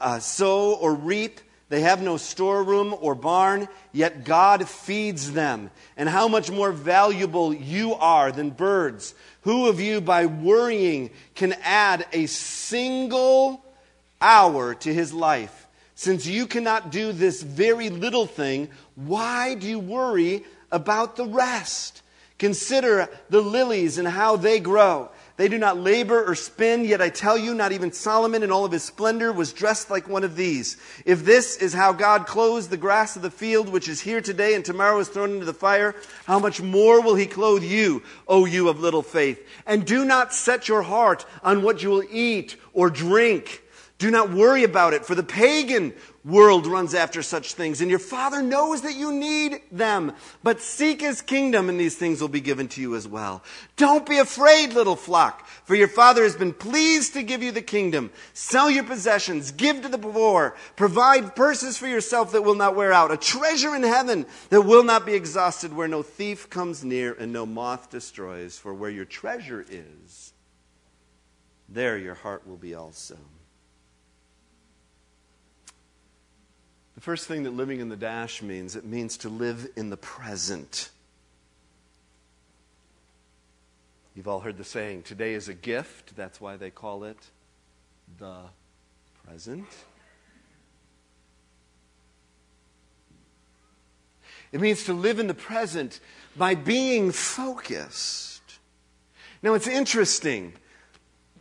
uh, 0.00 0.18
sow 0.18 0.74
or 0.74 0.94
reap. 0.94 1.40
They 1.68 1.82
have 1.82 2.00
no 2.00 2.16
storeroom 2.16 2.94
or 2.98 3.14
barn, 3.14 3.68
yet 3.92 4.24
God 4.24 4.66
feeds 4.66 5.32
them. 5.32 5.70
And 5.96 6.08
how 6.08 6.26
much 6.26 6.50
more 6.50 6.72
valuable 6.72 7.52
you 7.52 7.94
are 7.94 8.32
than 8.32 8.50
birds. 8.50 9.14
Who 9.42 9.68
of 9.68 9.78
you, 9.78 10.00
by 10.00 10.26
worrying, 10.26 11.10
can 11.34 11.54
add 11.62 12.06
a 12.12 12.26
single 12.26 13.62
hour 14.20 14.74
to 14.76 14.94
his 14.94 15.12
life? 15.12 15.66
Since 15.94 16.26
you 16.26 16.46
cannot 16.46 16.90
do 16.90 17.12
this 17.12 17.42
very 17.42 17.90
little 17.90 18.26
thing, 18.26 18.68
why 18.94 19.54
do 19.54 19.68
you 19.68 19.78
worry 19.78 20.44
about 20.70 21.16
the 21.16 21.26
rest? 21.26 22.02
Consider 22.38 23.08
the 23.30 23.40
lilies 23.40 23.98
and 23.98 24.06
how 24.06 24.36
they 24.36 24.60
grow. 24.60 25.10
They 25.38 25.46
do 25.46 25.56
not 25.56 25.78
labor 25.78 26.24
or 26.24 26.34
spin, 26.34 26.84
yet 26.84 27.00
I 27.00 27.10
tell 27.10 27.38
you, 27.38 27.54
not 27.54 27.70
even 27.70 27.92
Solomon 27.92 28.42
in 28.42 28.50
all 28.50 28.64
of 28.64 28.72
his 28.72 28.82
splendor 28.82 29.32
was 29.32 29.52
dressed 29.52 29.88
like 29.88 30.08
one 30.08 30.24
of 30.24 30.34
these. 30.34 30.76
If 31.06 31.24
this 31.24 31.56
is 31.58 31.72
how 31.72 31.92
God 31.92 32.26
clothes 32.26 32.66
the 32.66 32.76
grass 32.76 33.14
of 33.14 33.22
the 33.22 33.30
field, 33.30 33.68
which 33.68 33.88
is 33.88 34.00
here 34.00 34.20
today 34.20 34.56
and 34.56 34.64
tomorrow 34.64 34.98
is 34.98 35.08
thrown 35.08 35.30
into 35.30 35.44
the 35.44 35.54
fire, 35.54 35.94
how 36.26 36.40
much 36.40 36.60
more 36.60 37.00
will 37.00 37.14
he 37.14 37.26
clothe 37.26 37.62
you, 37.62 38.02
O 38.26 38.46
you 38.46 38.68
of 38.68 38.80
little 38.80 39.00
faith? 39.00 39.46
And 39.64 39.86
do 39.86 40.04
not 40.04 40.34
set 40.34 40.66
your 40.66 40.82
heart 40.82 41.24
on 41.44 41.62
what 41.62 41.84
you 41.84 41.90
will 41.90 42.04
eat 42.10 42.56
or 42.72 42.90
drink. 42.90 43.62
Do 43.98 44.12
not 44.12 44.30
worry 44.30 44.62
about 44.62 44.94
it, 44.94 45.04
for 45.04 45.16
the 45.16 45.24
pagan 45.24 45.92
world 46.24 46.68
runs 46.68 46.94
after 46.94 47.20
such 47.20 47.54
things, 47.54 47.80
and 47.80 47.90
your 47.90 47.98
Father 47.98 48.40
knows 48.42 48.82
that 48.82 48.94
you 48.94 49.12
need 49.12 49.60
them. 49.72 50.12
But 50.44 50.60
seek 50.60 51.00
His 51.00 51.20
kingdom, 51.20 51.68
and 51.68 51.80
these 51.80 51.96
things 51.96 52.20
will 52.20 52.28
be 52.28 52.40
given 52.40 52.68
to 52.68 52.80
you 52.80 52.94
as 52.94 53.08
well. 53.08 53.42
Don't 53.76 54.06
be 54.08 54.18
afraid, 54.18 54.72
little 54.72 54.94
flock, 54.94 55.48
for 55.64 55.74
your 55.74 55.88
Father 55.88 56.22
has 56.22 56.36
been 56.36 56.52
pleased 56.52 57.14
to 57.14 57.24
give 57.24 57.42
you 57.42 57.50
the 57.50 57.60
kingdom. 57.60 58.12
Sell 58.34 58.70
your 58.70 58.84
possessions, 58.84 59.50
give 59.50 59.82
to 59.82 59.88
the 59.88 59.98
poor, 59.98 60.54
provide 60.76 61.34
purses 61.34 61.76
for 61.76 61.88
yourself 61.88 62.30
that 62.30 62.44
will 62.44 62.54
not 62.54 62.76
wear 62.76 62.92
out, 62.92 63.10
a 63.10 63.16
treasure 63.16 63.74
in 63.74 63.82
heaven 63.82 64.26
that 64.50 64.62
will 64.62 64.84
not 64.84 65.06
be 65.06 65.14
exhausted, 65.14 65.74
where 65.74 65.88
no 65.88 66.04
thief 66.04 66.48
comes 66.48 66.84
near 66.84 67.14
and 67.14 67.32
no 67.32 67.44
moth 67.44 67.90
destroys. 67.90 68.58
For 68.58 68.72
where 68.72 68.90
your 68.90 69.06
treasure 69.06 69.66
is, 69.68 70.34
there 71.68 71.98
your 71.98 72.14
heart 72.14 72.46
will 72.46 72.56
be 72.56 72.76
also. 72.76 73.18
The 76.98 77.04
first 77.04 77.28
thing 77.28 77.44
that 77.44 77.52
living 77.52 77.78
in 77.78 77.90
the 77.90 77.96
dash 77.96 78.42
means, 78.42 78.74
it 78.74 78.84
means 78.84 79.18
to 79.18 79.28
live 79.28 79.68
in 79.76 79.88
the 79.88 79.96
present. 79.96 80.90
You've 84.16 84.26
all 84.26 84.40
heard 84.40 84.58
the 84.58 84.64
saying, 84.64 85.04
today 85.04 85.34
is 85.34 85.46
a 85.48 85.54
gift. 85.54 86.16
That's 86.16 86.40
why 86.40 86.56
they 86.56 86.70
call 86.70 87.04
it 87.04 87.16
the 88.18 88.40
present. 89.24 89.68
It 94.50 94.60
means 94.60 94.82
to 94.86 94.92
live 94.92 95.20
in 95.20 95.28
the 95.28 95.34
present 95.34 96.00
by 96.36 96.56
being 96.56 97.12
focused. 97.12 98.42
Now, 99.40 99.54
it's 99.54 99.68
interesting. 99.68 100.52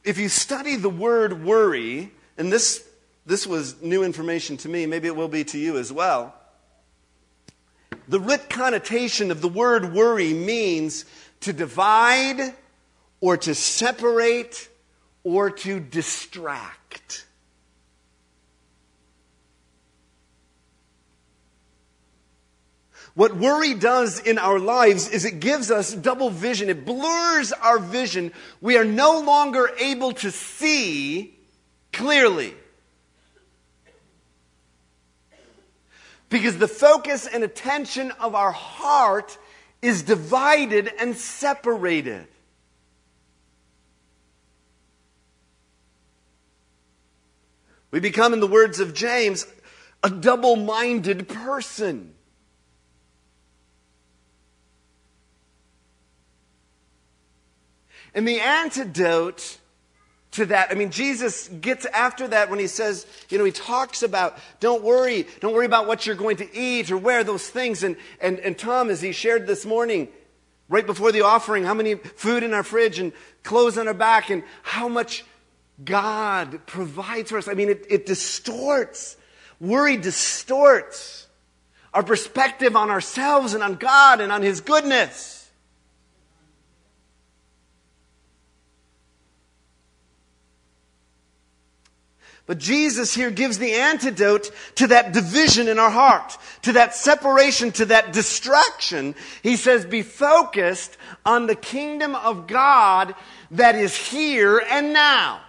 If 0.03 0.19
you 0.19 0.29
study 0.29 0.75
the 0.75 0.87
word 0.87 1.43
worry, 1.43 2.11
and 2.37 2.53
this 2.53 2.87
this 3.27 3.45
was 3.45 3.81
new 3.81 4.03
information 4.03 4.55
to 4.57 4.69
me. 4.69 4.85
Maybe 4.85 5.07
it 5.07 5.15
will 5.15 5.27
be 5.27 5.43
to 5.43 5.57
you 5.59 5.77
as 5.77 5.91
well. 5.91 6.33
The 8.07 8.21
writ 8.21 8.49
connotation 8.49 9.31
of 9.31 9.41
the 9.41 9.49
word 9.49 9.93
worry 9.93 10.33
means 10.33 11.03
to 11.41 11.51
divide 11.51 12.53
or 13.19 13.35
to 13.35 13.53
separate 13.53 14.69
or 15.25 15.51
to 15.51 15.81
distract. 15.81 17.25
What 23.13 23.35
worry 23.35 23.73
does 23.73 24.19
in 24.19 24.37
our 24.37 24.59
lives 24.59 25.09
is 25.09 25.25
it 25.25 25.41
gives 25.41 25.69
us 25.69 25.93
double 25.93 26.29
vision. 26.29 26.69
It 26.69 26.85
blurs 26.85 27.51
our 27.51 27.79
vision. 27.79 28.31
We 28.61 28.77
are 28.77 28.85
no 28.85 29.19
longer 29.19 29.69
able 29.79 30.13
to 30.13 30.31
see 30.31 31.35
clearly. 31.91 32.53
Because 36.29 36.57
the 36.57 36.67
focus 36.67 37.25
and 37.25 37.43
attention 37.43 38.11
of 38.19 38.35
our 38.35 38.51
heart 38.51 39.37
is 39.81 40.03
divided 40.03 40.91
and 40.99 41.15
separated. 41.15 42.27
We 47.91 48.01
become, 48.01 48.33
in 48.33 48.41
the 48.41 48.47
words 48.47 48.79
of 48.79 48.93
James, 48.93 49.47
a 50.03 50.09
double 50.09 50.55
minded 50.55 51.29
person. 51.29 52.13
And 58.13 58.27
the 58.27 58.39
antidote 58.39 59.59
to 60.37 60.45
that. 60.47 60.71
I 60.71 60.75
mean, 60.75 60.89
Jesus 60.89 61.47
gets 61.47 61.85
after 61.87 62.27
that 62.29 62.49
when 62.49 62.59
he 62.59 62.67
says, 62.67 63.05
you 63.29 63.37
know, 63.37 63.43
he 63.43 63.51
talks 63.51 64.01
about, 64.01 64.37
don't 64.59 64.83
worry, 64.83 65.27
don't 65.39 65.53
worry 65.53 65.65
about 65.65 65.87
what 65.87 66.05
you're 66.05 66.15
going 66.15 66.37
to 66.37 66.57
eat 66.57 66.89
or 66.89 66.97
wear 66.97 67.23
those 67.23 67.47
things. 67.47 67.83
And, 67.83 67.97
and, 68.21 68.39
and 68.39 68.57
Tom, 68.57 68.89
as 68.89 69.01
he 69.01 69.11
shared 69.11 69.45
this 69.45 69.65
morning, 69.65 70.07
right 70.69 70.85
before 70.85 71.11
the 71.11 71.21
offering, 71.21 71.63
how 71.63 71.73
many 71.73 71.95
food 71.95 72.43
in 72.43 72.53
our 72.53 72.63
fridge 72.63 72.99
and 72.99 73.13
clothes 73.43 73.77
on 73.77 73.87
our 73.87 73.93
back 73.93 74.29
and 74.29 74.43
how 74.63 74.87
much 74.87 75.23
God 75.83 76.65
provides 76.65 77.29
for 77.29 77.37
us. 77.37 77.47
I 77.47 77.53
mean, 77.53 77.69
it, 77.69 77.85
it 77.89 78.05
distorts. 78.05 79.17
Worry 79.59 79.97
distorts 79.97 81.27
our 81.93 82.03
perspective 82.03 82.75
on 82.75 82.89
ourselves 82.89 83.53
and 83.53 83.63
on 83.63 83.75
God 83.75 84.21
and 84.21 84.31
on 84.31 84.41
His 84.41 84.61
goodness. 84.61 85.36
But 92.47 92.59
Jesus 92.59 93.13
here 93.13 93.29
gives 93.29 93.59
the 93.59 93.73
antidote 93.73 94.51
to 94.75 94.87
that 94.87 95.11
division 95.11 95.67
in 95.67 95.77
our 95.79 95.89
heart, 95.89 96.37
to 96.61 96.71
that 96.73 96.95
separation, 96.95 97.73
to 97.73 97.85
that 97.87 98.13
distraction. 98.13 99.15
He 99.43 99.57
says, 99.57 99.85
be 99.85 100.01
focused 100.01 100.97
on 101.25 101.45
the 101.45 101.55
kingdom 101.55 102.15
of 102.15 102.47
God 102.47 103.15
that 103.51 103.75
is 103.75 103.95
here 103.95 104.59
and 104.59 104.93
now. 104.93 105.41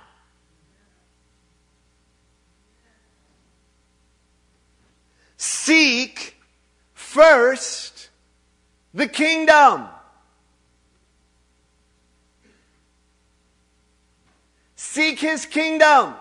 Seek 5.36 6.36
first 6.94 8.08
the 8.92 9.06
kingdom. 9.06 9.86
Seek 14.74 15.20
his 15.20 15.46
kingdom. 15.46 16.14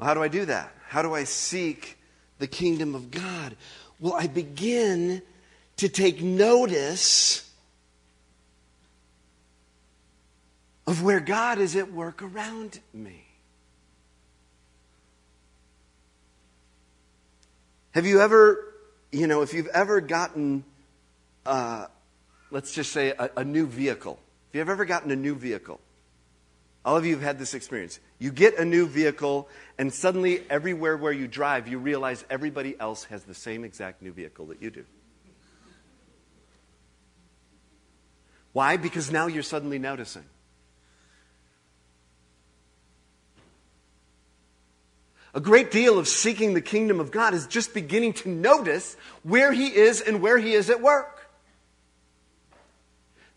Well, 0.00 0.06
how 0.06 0.14
do 0.14 0.22
I 0.22 0.28
do 0.28 0.46
that? 0.46 0.74
How 0.88 1.02
do 1.02 1.14
I 1.14 1.24
seek 1.24 1.98
the 2.38 2.46
kingdom 2.46 2.94
of 2.94 3.10
God? 3.10 3.54
Well, 3.98 4.14
I 4.14 4.28
begin 4.28 5.20
to 5.76 5.88
take 5.90 6.22
notice 6.22 7.46
of 10.86 11.02
where 11.02 11.20
God 11.20 11.58
is 11.58 11.76
at 11.76 11.92
work 11.92 12.22
around 12.22 12.80
me. 12.94 13.26
Have 17.90 18.06
you 18.06 18.22
ever, 18.22 18.72
you 19.12 19.26
know, 19.26 19.42
if 19.42 19.52
you've 19.52 19.66
ever 19.66 20.00
gotten, 20.00 20.64
uh, 21.44 21.88
let's 22.50 22.72
just 22.72 22.92
say, 22.92 23.10
a, 23.10 23.30
a 23.36 23.44
new 23.44 23.66
vehicle, 23.66 24.18
if 24.48 24.56
you've 24.56 24.70
ever 24.70 24.86
gotten 24.86 25.10
a 25.10 25.16
new 25.16 25.34
vehicle, 25.34 25.78
all 26.86 26.96
of 26.96 27.04
you 27.04 27.16
have 27.16 27.22
had 27.22 27.38
this 27.38 27.52
experience. 27.52 28.00
You 28.20 28.30
get 28.30 28.58
a 28.58 28.66
new 28.66 28.86
vehicle, 28.86 29.48
and 29.78 29.92
suddenly, 29.92 30.44
everywhere 30.50 30.94
where 30.94 31.10
you 31.10 31.26
drive, 31.26 31.66
you 31.66 31.78
realize 31.78 32.22
everybody 32.28 32.78
else 32.78 33.04
has 33.04 33.24
the 33.24 33.34
same 33.34 33.64
exact 33.64 34.02
new 34.02 34.12
vehicle 34.12 34.46
that 34.46 34.60
you 34.60 34.70
do. 34.70 34.84
Why? 38.52 38.76
Because 38.76 39.10
now 39.10 39.26
you're 39.26 39.42
suddenly 39.42 39.78
noticing. 39.78 40.24
A 45.32 45.40
great 45.40 45.70
deal 45.70 45.98
of 45.98 46.06
seeking 46.06 46.52
the 46.52 46.60
kingdom 46.60 47.00
of 47.00 47.10
God 47.10 47.32
is 47.32 47.46
just 47.46 47.72
beginning 47.72 48.12
to 48.14 48.28
notice 48.28 48.98
where 49.22 49.50
He 49.50 49.68
is 49.68 50.02
and 50.02 50.20
where 50.20 50.36
He 50.36 50.52
is 50.52 50.68
at 50.68 50.82
work. 50.82 51.26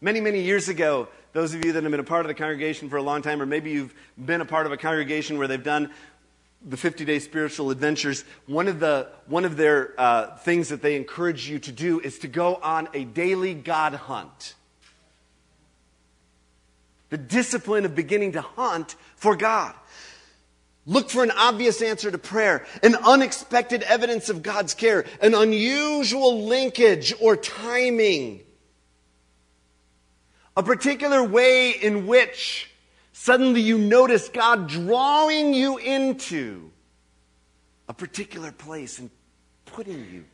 Many, 0.01 0.19
many 0.19 0.41
years 0.41 0.67
ago, 0.67 1.07
those 1.33 1.55
of 1.55 1.65
you 1.65 1.73
that 1.73 1.81
have 1.83 1.91
been 1.91 1.99
a 1.99 2.03
part 2.03 2.21
of 2.21 2.27
the 2.27 2.35
congregation 2.35 2.89
for 2.89 2.97
a 2.97 3.01
long 3.01 3.23
time, 3.23 3.41
or 3.41 3.45
maybe 3.47 3.71
you've 3.71 3.93
been 4.23 4.39
a 4.39 4.45
part 4.45 4.67
of 4.67 4.71
a 4.71 4.77
congregation 4.77 5.39
where 5.39 5.47
they've 5.47 5.63
done 5.63 5.91
the 6.65 6.77
50 6.77 7.03
day 7.05 7.19
spiritual 7.19 7.71
adventures, 7.71 8.23
one 8.45 8.67
of, 8.67 8.79
the, 8.79 9.09
one 9.25 9.43
of 9.43 9.57
their 9.57 9.93
uh, 9.97 10.37
things 10.37 10.69
that 10.69 10.81
they 10.81 10.95
encourage 10.95 11.49
you 11.49 11.59
to 11.59 11.71
do 11.71 11.99
is 11.99 12.19
to 12.19 12.27
go 12.27 12.55
on 12.55 12.87
a 12.93 13.03
daily 13.03 13.53
God 13.53 13.95
hunt. 13.95 14.53
The 17.09 17.17
discipline 17.17 17.85
of 17.85 17.95
beginning 17.95 18.33
to 18.33 18.41
hunt 18.41 18.95
for 19.15 19.35
God. 19.35 19.75
Look 20.85 21.09
for 21.09 21.23
an 21.23 21.31
obvious 21.31 21.81
answer 21.81 22.11
to 22.11 22.17
prayer, 22.17 22.65
an 22.81 22.95
unexpected 22.95 23.83
evidence 23.83 24.29
of 24.29 24.43
God's 24.43 24.73
care, 24.73 25.05
an 25.21 25.33
unusual 25.33 26.45
linkage 26.45 27.13
or 27.19 27.35
timing 27.37 28.41
a 30.55 30.63
particular 30.63 31.23
way 31.23 31.71
in 31.71 32.05
which 32.05 32.69
suddenly 33.11 33.61
you 33.61 33.77
notice 33.77 34.29
God 34.29 34.67
drawing 34.67 35.53
you 35.53 35.77
into 35.77 36.71
a 37.87 37.93
particular 37.93 38.51
place 38.51 38.99
and 38.99 39.09
putting 39.65 40.05
you 40.11 40.25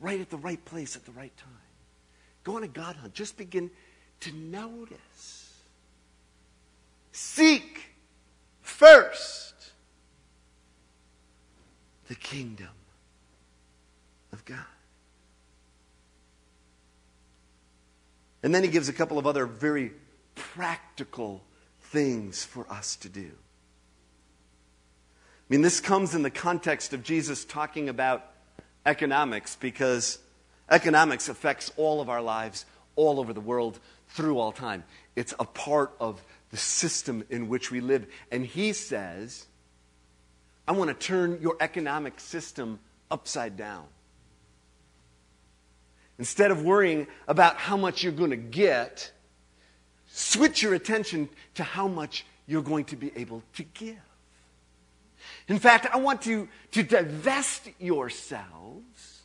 right 0.00 0.20
at 0.20 0.30
the 0.30 0.36
right 0.38 0.62
place 0.64 0.96
at 0.96 1.04
the 1.04 1.12
right 1.12 1.36
time. 1.36 1.48
Go 2.42 2.56
on 2.56 2.64
a 2.64 2.68
God 2.68 2.96
hunt. 2.96 3.14
Just 3.14 3.36
begin 3.36 3.70
to 4.20 4.32
notice. 4.32 5.54
Seek 7.12 7.82
first 8.62 9.54
the 12.08 12.14
kingdom 12.14 12.68
of 14.32 14.44
God. 14.44 14.58
And 18.42 18.54
then 18.54 18.62
he 18.62 18.70
gives 18.70 18.88
a 18.88 18.92
couple 18.92 19.18
of 19.18 19.26
other 19.26 19.46
very 19.46 19.92
practical 20.34 21.42
things 21.80 22.44
for 22.44 22.70
us 22.70 22.96
to 22.96 23.08
do. 23.08 23.30
I 23.32 25.48
mean, 25.48 25.62
this 25.62 25.80
comes 25.80 26.14
in 26.14 26.22
the 26.22 26.30
context 26.30 26.92
of 26.92 27.02
Jesus 27.02 27.44
talking 27.44 27.88
about 27.88 28.24
economics 28.86 29.56
because 29.56 30.18
economics 30.70 31.28
affects 31.28 31.72
all 31.76 32.00
of 32.00 32.08
our 32.08 32.22
lives 32.22 32.64
all 32.96 33.18
over 33.18 33.32
the 33.32 33.40
world 33.40 33.78
through 34.08 34.38
all 34.38 34.52
time. 34.52 34.84
It's 35.16 35.34
a 35.38 35.44
part 35.44 35.92
of 36.00 36.22
the 36.50 36.56
system 36.56 37.24
in 37.30 37.48
which 37.48 37.70
we 37.70 37.80
live. 37.80 38.06
And 38.30 38.46
he 38.46 38.72
says, 38.72 39.46
I 40.66 40.72
want 40.72 40.88
to 40.88 41.06
turn 41.06 41.38
your 41.42 41.56
economic 41.60 42.20
system 42.20 42.78
upside 43.10 43.56
down. 43.56 43.84
Instead 46.20 46.50
of 46.50 46.62
worrying 46.62 47.06
about 47.28 47.56
how 47.56 47.78
much 47.78 48.02
you're 48.02 48.12
going 48.12 48.28
to 48.28 48.36
get, 48.36 49.10
switch 50.06 50.62
your 50.62 50.74
attention 50.74 51.30
to 51.54 51.62
how 51.62 51.88
much 51.88 52.26
you're 52.46 52.60
going 52.60 52.84
to 52.84 52.94
be 52.94 53.10
able 53.16 53.42
to 53.54 53.62
give. 53.62 53.96
In 55.48 55.58
fact, 55.58 55.86
I 55.90 55.96
want 55.96 56.26
you 56.26 56.46
to 56.72 56.82
divest 56.82 57.70
yourselves 57.78 59.22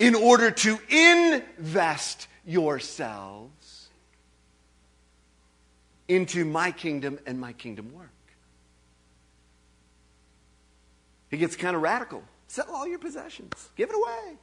in 0.00 0.16
order 0.16 0.50
to 0.50 0.80
invest 0.88 2.26
yourselves 2.44 3.88
into 6.08 6.44
my 6.44 6.72
kingdom 6.72 7.20
and 7.24 7.38
my 7.38 7.52
kingdom 7.52 7.94
work. 7.94 8.10
It 11.30 11.36
gets 11.36 11.54
kind 11.54 11.76
of 11.76 11.82
radical. 11.82 12.24
Sell 12.48 12.66
all 12.68 12.88
your 12.88 12.98
possessions, 12.98 13.68
give 13.76 13.90
it 13.90 13.94
away. 13.94 14.38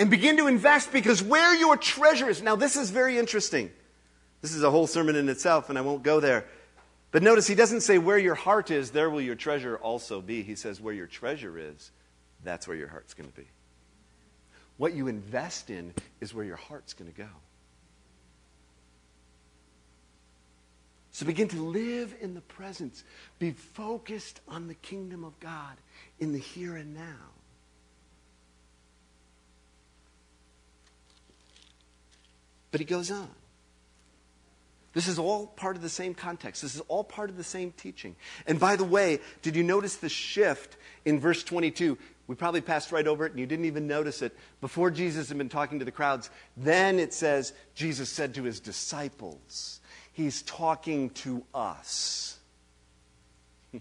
And 0.00 0.10
begin 0.10 0.38
to 0.38 0.46
invest 0.46 0.92
because 0.92 1.22
where 1.22 1.54
your 1.54 1.76
treasure 1.76 2.30
is. 2.30 2.40
Now, 2.42 2.56
this 2.56 2.74
is 2.74 2.90
very 2.90 3.18
interesting. 3.18 3.70
This 4.40 4.54
is 4.54 4.62
a 4.62 4.70
whole 4.70 4.86
sermon 4.86 5.14
in 5.14 5.28
itself, 5.28 5.68
and 5.68 5.78
I 5.78 5.82
won't 5.82 6.02
go 6.02 6.20
there. 6.20 6.46
But 7.10 7.22
notice 7.22 7.46
he 7.46 7.54
doesn't 7.54 7.82
say 7.82 7.98
where 7.98 8.16
your 8.16 8.34
heart 8.34 8.70
is, 8.70 8.92
there 8.92 9.10
will 9.10 9.20
your 9.20 9.34
treasure 9.34 9.76
also 9.76 10.22
be. 10.22 10.42
He 10.42 10.54
says 10.54 10.80
where 10.80 10.94
your 10.94 11.06
treasure 11.06 11.58
is, 11.58 11.90
that's 12.42 12.66
where 12.66 12.78
your 12.78 12.88
heart's 12.88 13.12
going 13.12 13.28
to 13.28 13.36
be. 13.36 13.46
What 14.78 14.94
you 14.94 15.06
invest 15.06 15.68
in 15.68 15.92
is 16.22 16.32
where 16.32 16.46
your 16.46 16.56
heart's 16.56 16.94
going 16.94 17.12
to 17.12 17.16
go. 17.18 17.28
So 21.12 21.26
begin 21.26 21.48
to 21.48 21.62
live 21.62 22.14
in 22.22 22.32
the 22.32 22.40
presence. 22.40 23.04
Be 23.38 23.50
focused 23.50 24.40
on 24.48 24.66
the 24.66 24.74
kingdom 24.74 25.24
of 25.24 25.38
God 25.40 25.76
in 26.18 26.32
the 26.32 26.38
here 26.38 26.76
and 26.76 26.94
now. 26.94 27.39
But 32.70 32.80
he 32.80 32.84
goes 32.84 33.10
on. 33.10 33.28
This 34.92 35.06
is 35.06 35.18
all 35.20 35.46
part 35.46 35.76
of 35.76 35.82
the 35.82 35.88
same 35.88 36.14
context. 36.14 36.62
This 36.62 36.74
is 36.74 36.80
all 36.88 37.04
part 37.04 37.30
of 37.30 37.36
the 37.36 37.44
same 37.44 37.70
teaching. 37.72 38.16
And 38.46 38.58
by 38.58 38.74
the 38.74 38.84
way, 38.84 39.20
did 39.40 39.54
you 39.54 39.62
notice 39.62 39.96
the 39.96 40.08
shift 40.08 40.76
in 41.04 41.20
verse 41.20 41.44
22? 41.44 41.96
We 42.26 42.34
probably 42.34 42.60
passed 42.60 42.90
right 42.90 43.06
over 43.06 43.24
it 43.24 43.32
and 43.32 43.40
you 43.40 43.46
didn't 43.46 43.66
even 43.66 43.86
notice 43.86 44.20
it. 44.22 44.36
Before 44.60 44.90
Jesus 44.90 45.28
had 45.28 45.38
been 45.38 45.48
talking 45.48 45.78
to 45.78 45.84
the 45.84 45.92
crowds, 45.92 46.30
then 46.56 46.98
it 46.98 47.14
says, 47.14 47.52
Jesus 47.74 48.08
said 48.08 48.34
to 48.34 48.42
his 48.42 48.58
disciples, 48.58 49.80
He's 50.12 50.42
talking 50.42 51.10
to 51.10 51.44
us. 51.54 52.38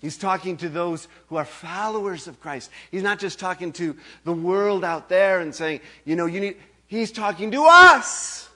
He's 0.00 0.16
talking 0.16 0.58
to 0.58 0.68
those 0.68 1.08
who 1.28 1.36
are 1.36 1.44
followers 1.44 2.28
of 2.28 2.40
Christ. 2.40 2.70
He's 2.90 3.02
not 3.02 3.18
just 3.18 3.38
talking 3.40 3.72
to 3.72 3.96
the 4.24 4.32
world 4.32 4.84
out 4.84 5.08
there 5.08 5.40
and 5.40 5.54
saying, 5.54 5.80
you 6.04 6.14
know, 6.14 6.26
you 6.26 6.40
need, 6.40 6.56
He's 6.88 7.12
talking 7.12 7.52
to 7.52 7.64
us. 7.64 8.48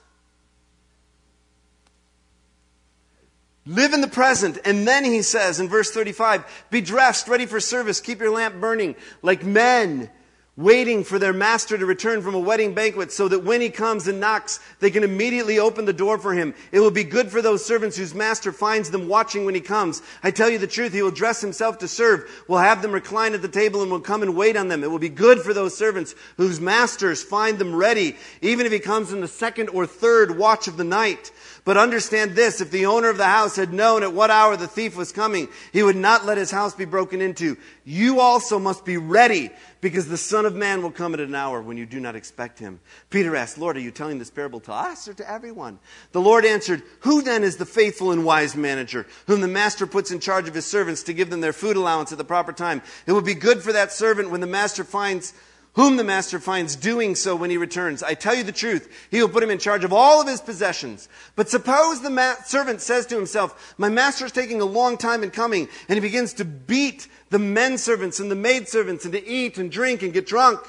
Live 3.65 3.93
in 3.93 4.01
the 4.01 4.07
present. 4.07 4.57
And 4.65 4.87
then 4.87 5.05
he 5.05 5.21
says 5.21 5.59
in 5.59 5.69
verse 5.69 5.91
35 5.91 6.65
Be 6.69 6.81
dressed, 6.81 7.27
ready 7.27 7.45
for 7.45 7.59
service, 7.59 8.01
keep 8.01 8.19
your 8.19 8.31
lamp 8.31 8.59
burning, 8.59 8.95
like 9.21 9.43
men 9.43 10.09
waiting 10.55 11.03
for 11.03 11.17
their 11.17 11.33
master 11.33 11.75
to 11.77 11.85
return 11.85 12.21
from 12.21 12.35
a 12.35 12.39
wedding 12.39 12.75
banquet 12.75 13.11
so 13.11 13.27
that 13.27 13.43
when 13.43 13.59
he 13.59 13.69
comes 13.69 14.07
and 14.07 14.19
knocks, 14.19 14.59
they 14.79 14.91
can 14.91 15.03
immediately 15.03 15.57
open 15.57 15.85
the 15.85 15.93
door 15.93 16.19
for 16.19 16.31
him. 16.33 16.53
It 16.71 16.79
will 16.79 16.91
be 16.91 17.03
good 17.03 17.31
for 17.31 17.41
those 17.41 17.65
servants 17.65 17.97
whose 17.97 18.13
master 18.13 18.51
finds 18.51 18.91
them 18.91 19.07
watching 19.07 19.45
when 19.45 19.55
he 19.55 19.61
comes. 19.61 20.03
I 20.21 20.29
tell 20.29 20.51
you 20.51 20.59
the 20.59 20.67
truth, 20.67 20.93
he 20.93 21.01
will 21.01 21.09
dress 21.09 21.41
himself 21.41 21.79
to 21.79 21.87
serve, 21.87 22.29
will 22.47 22.59
have 22.59 22.83
them 22.83 22.91
recline 22.91 23.33
at 23.33 23.41
the 23.41 23.47
table 23.47 23.81
and 23.81 23.89
will 23.89 23.99
come 23.99 24.21
and 24.21 24.35
wait 24.35 24.55
on 24.55 24.67
them. 24.67 24.83
It 24.83 24.91
will 24.91 24.99
be 24.99 25.09
good 25.09 25.39
for 25.39 25.55
those 25.55 25.75
servants 25.75 26.13
whose 26.37 26.61
masters 26.61 27.23
find 27.23 27.57
them 27.57 27.75
ready, 27.75 28.15
even 28.41 28.67
if 28.67 28.71
he 28.71 28.79
comes 28.79 29.11
in 29.11 29.21
the 29.21 29.27
second 29.27 29.69
or 29.69 29.87
third 29.87 30.37
watch 30.37 30.67
of 30.67 30.77
the 30.77 30.83
night. 30.83 31.31
But 31.65 31.77
understand 31.77 32.35
this, 32.35 32.59
if 32.59 32.71
the 32.71 32.85
owner 32.87 33.09
of 33.09 33.17
the 33.17 33.25
house 33.25 33.55
had 33.55 33.73
known 33.73 34.03
at 34.03 34.13
what 34.13 34.29
hour 34.29 34.57
the 34.57 34.67
thief 34.67 34.97
was 34.97 35.13
coming, 35.13 35.47
he 35.71 35.81
would 35.81 35.95
not 35.95 36.25
let 36.25 36.37
his 36.37 36.51
house 36.51 36.75
be 36.75 36.85
broken 36.85 37.21
into. 37.21 37.57
You 37.85 38.19
also 38.19 38.59
must 38.59 38.83
be 38.83 38.97
ready, 38.97 39.49
because 39.83 40.07
the 40.07 40.15
Son 40.15 40.45
of 40.45 40.55
Man 40.55 40.81
will 40.81 40.91
come 40.91 41.13
at 41.13 41.19
an 41.19 41.35
hour 41.35 41.61
when 41.61 41.75
you 41.75 41.85
do 41.85 41.99
not 41.99 42.15
expect 42.15 42.57
him. 42.57 42.79
Peter 43.09 43.35
asked, 43.35 43.57
Lord, 43.57 43.75
are 43.75 43.81
you 43.81 43.91
telling 43.91 44.17
this 44.17 44.31
parable 44.31 44.61
to 44.61 44.71
us 44.71 45.09
or 45.09 45.13
to 45.15 45.29
everyone? 45.29 45.77
The 46.13 46.21
Lord 46.21 46.45
answered, 46.45 46.83
Who 47.01 47.21
then 47.21 47.43
is 47.43 47.57
the 47.57 47.65
faithful 47.65 48.13
and 48.13 48.23
wise 48.23 48.55
manager, 48.55 49.05
whom 49.27 49.41
the 49.41 49.47
master 49.49 49.85
puts 49.85 50.09
in 50.09 50.21
charge 50.21 50.47
of 50.47 50.55
his 50.55 50.65
servants 50.65 51.03
to 51.03 51.13
give 51.13 51.29
them 51.29 51.41
their 51.41 51.51
food 51.51 51.75
allowance 51.75 52.13
at 52.13 52.17
the 52.17 52.23
proper 52.23 52.53
time? 52.53 52.81
It 53.05 53.11
will 53.11 53.21
be 53.21 53.33
good 53.33 53.61
for 53.61 53.73
that 53.73 53.91
servant 53.91 54.31
when 54.31 54.39
the 54.39 54.47
master 54.47 54.85
finds 54.85 55.33
whom 55.73 55.97
the 55.97 56.03
master 56.03 56.39
finds 56.39 56.75
doing 56.75 57.15
so 57.15 57.35
when 57.35 57.49
he 57.49 57.57
returns. 57.57 58.03
I 58.03 58.13
tell 58.13 58.35
you 58.35 58.43
the 58.43 58.51
truth, 58.51 59.07
he 59.09 59.21
will 59.21 59.29
put 59.29 59.43
him 59.43 59.49
in 59.49 59.57
charge 59.57 59.83
of 59.83 59.91
all 59.91 60.21
of 60.21 60.27
his 60.27 60.41
possessions. 60.41 61.09
But 61.35 61.49
suppose 61.49 62.01
the 62.01 62.11
ma- 62.11 62.35
servant 62.45 62.81
says 62.81 63.05
to 63.07 63.15
himself, 63.15 63.73
My 63.77 63.89
master 63.89 64.25
is 64.25 64.31
taking 64.31 64.61
a 64.61 64.65
long 64.65 64.97
time 64.97 65.23
in 65.23 65.31
coming, 65.31 65.67
and 65.87 65.95
he 65.95 65.99
begins 65.99 66.33
to 66.33 66.45
beat 66.45 67.07
the 67.31 67.39
men 67.39 67.77
servants 67.77 68.19
and 68.19 68.29
the 68.29 68.35
maid 68.35 68.67
servants, 68.67 69.03
and 69.03 69.13
to 69.13 69.27
eat 69.27 69.57
and 69.57 69.71
drink 69.71 70.03
and 70.03 70.13
get 70.13 70.27
drunk. 70.27 70.59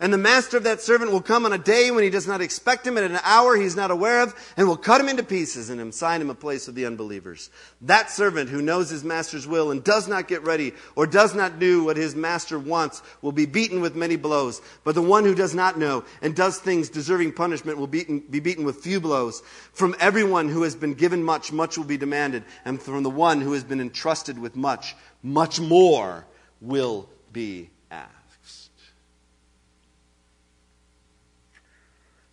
And 0.00 0.12
the 0.12 0.18
master 0.18 0.56
of 0.56 0.64
that 0.64 0.80
servant 0.80 1.10
will 1.10 1.20
come 1.20 1.44
on 1.44 1.52
a 1.52 1.58
day 1.58 1.90
when 1.90 2.04
he 2.04 2.10
does 2.10 2.26
not 2.26 2.40
expect 2.40 2.86
him, 2.86 2.96
at 2.98 3.04
an 3.04 3.18
hour 3.22 3.56
he's 3.56 3.76
not 3.76 3.90
aware 3.90 4.22
of, 4.22 4.34
and 4.56 4.68
will 4.68 4.76
cut 4.76 5.00
him 5.00 5.08
into 5.08 5.22
pieces 5.22 5.70
and 5.70 5.80
assign 5.80 6.20
him 6.20 6.30
a 6.30 6.34
place 6.34 6.66
with 6.66 6.76
the 6.76 6.86
unbelievers. 6.86 7.50
That 7.82 8.10
servant 8.10 8.50
who 8.50 8.62
knows 8.62 8.90
his 8.90 9.04
master's 9.04 9.46
will 9.46 9.70
and 9.70 9.82
does 9.82 10.08
not 10.08 10.28
get 10.28 10.44
ready 10.44 10.72
or 10.96 11.06
does 11.06 11.34
not 11.34 11.58
do 11.58 11.84
what 11.84 11.96
his 11.96 12.14
master 12.14 12.58
wants 12.58 13.02
will 13.22 13.32
be 13.32 13.46
beaten 13.46 13.80
with 13.80 13.94
many 13.94 14.16
blows. 14.16 14.60
But 14.84 14.94
the 14.94 15.02
one 15.02 15.24
who 15.24 15.34
does 15.34 15.54
not 15.54 15.78
know 15.78 16.04
and 16.22 16.34
does 16.34 16.58
things 16.58 16.88
deserving 16.88 17.32
punishment 17.32 17.78
will 17.78 17.86
beaten, 17.86 18.20
be 18.20 18.40
beaten 18.40 18.64
with 18.64 18.78
few 18.78 19.00
blows. 19.00 19.42
From 19.72 19.94
everyone 20.00 20.48
who 20.48 20.62
has 20.62 20.74
been 20.74 20.94
given 20.94 21.22
much, 21.22 21.52
much 21.52 21.76
will 21.76 21.84
be 21.84 21.96
demanded. 21.96 22.44
And 22.64 22.80
from 22.80 23.02
the 23.02 23.10
one 23.10 23.40
who 23.40 23.52
has 23.52 23.64
been 23.64 23.80
entrusted 23.80 24.38
with 24.38 24.56
much, 24.56 24.94
much 25.22 25.60
more 25.60 26.26
will 26.60 27.08
be 27.32 27.70
asked. 27.90 28.70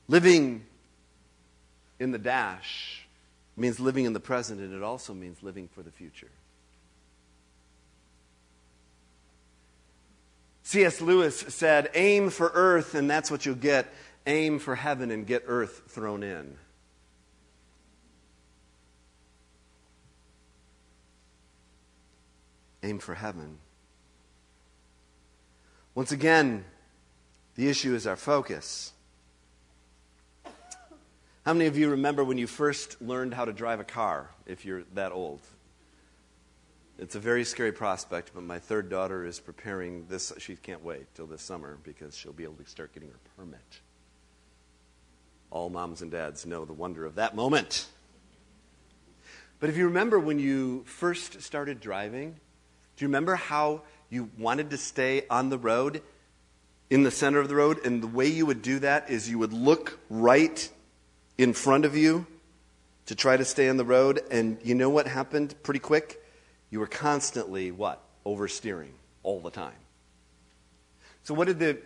Living 0.07 0.65
in 1.99 2.11
the 2.11 2.17
dash 2.17 3.07
means 3.57 3.79
living 3.79 4.05
in 4.05 4.13
the 4.13 4.19
present, 4.19 4.59
and 4.59 4.73
it 4.73 4.83
also 4.83 5.13
means 5.13 5.41
living 5.41 5.67
for 5.67 5.81
the 5.81 5.91
future. 5.91 6.29
C.S. 10.63 10.99
Lewis 10.99 11.39
said, 11.39 11.89
Aim 11.93 12.29
for 12.29 12.51
earth, 12.53 12.95
and 12.95 13.09
that's 13.09 13.29
what 13.29 13.45
you'll 13.45 13.55
get. 13.55 13.93
Aim 14.27 14.59
for 14.59 14.75
heaven, 14.75 15.11
and 15.11 15.25
get 15.25 15.43
earth 15.47 15.83
thrown 15.87 16.23
in. 16.23 16.57
Aim 22.83 22.99
for 22.99 23.15
heaven. 23.15 23.57
Once 25.93 26.11
again, 26.11 26.65
the 27.55 27.69
issue 27.69 27.95
is 27.95 28.05
our 28.05 28.15
focus. 28.15 28.91
How 31.45 31.53
many 31.53 31.67
of 31.67 31.77
you 31.77 31.91
remember 31.91 32.23
when 32.23 32.39
you 32.39 32.47
first 32.47 32.99
learned 33.03 33.35
how 33.35 33.45
to 33.45 33.53
drive 33.53 33.79
a 33.79 33.83
car, 33.83 34.31
if 34.47 34.65
you're 34.65 34.81
that 34.95 35.11
old? 35.11 35.41
It's 36.97 37.13
a 37.13 37.19
very 37.19 37.43
scary 37.43 37.71
prospect, 37.71 38.31
but 38.33 38.41
my 38.41 38.57
third 38.57 38.89
daughter 38.89 39.23
is 39.23 39.39
preparing 39.39 40.07
this. 40.07 40.33
She 40.39 40.55
can't 40.55 40.83
wait 40.83 41.05
till 41.13 41.27
this 41.27 41.43
summer 41.43 41.77
because 41.83 42.17
she'll 42.17 42.33
be 42.33 42.45
able 42.45 42.55
to 42.55 42.65
start 42.65 42.95
getting 42.95 43.09
her 43.09 43.19
permit. 43.37 43.59
All 45.51 45.69
moms 45.69 46.01
and 46.01 46.09
dads 46.09 46.47
know 46.47 46.65
the 46.65 46.73
wonder 46.73 47.05
of 47.05 47.13
that 47.13 47.35
moment. 47.35 47.89
But 49.59 49.69
if 49.69 49.77
you 49.77 49.85
remember 49.85 50.17
when 50.17 50.39
you 50.39 50.83
first 50.85 51.43
started 51.43 51.79
driving, 51.79 52.31
do 52.97 53.05
you 53.05 53.07
remember 53.07 53.35
how 53.35 53.83
you 54.09 54.31
wanted 54.39 54.71
to 54.71 54.77
stay 54.77 55.27
on 55.29 55.49
the 55.49 55.59
road, 55.59 56.01
in 56.89 57.03
the 57.03 57.11
center 57.11 57.39
of 57.39 57.49
the 57.49 57.55
road? 57.55 57.85
And 57.85 58.01
the 58.01 58.07
way 58.07 58.25
you 58.25 58.47
would 58.47 58.63
do 58.63 58.79
that 58.79 59.11
is 59.11 59.29
you 59.29 59.37
would 59.37 59.53
look 59.53 59.99
right 60.09 60.71
in 61.37 61.53
front 61.53 61.85
of 61.85 61.95
you 61.95 62.25
to 63.05 63.15
try 63.15 63.37
to 63.37 63.45
stay 63.45 63.69
on 63.69 63.77
the 63.77 63.85
road. 63.85 64.21
And 64.31 64.57
you 64.63 64.75
know 64.75 64.89
what 64.89 65.07
happened 65.07 65.55
pretty 65.63 65.79
quick? 65.79 66.21
You 66.69 66.79
were 66.79 66.87
constantly 66.87 67.71
what? 67.71 68.01
Oversteering 68.25 68.93
all 69.23 69.39
the 69.39 69.51
time. 69.51 69.73
So, 71.23 71.33
what 71.33 71.47
did 71.47 71.59
the. 71.59 71.77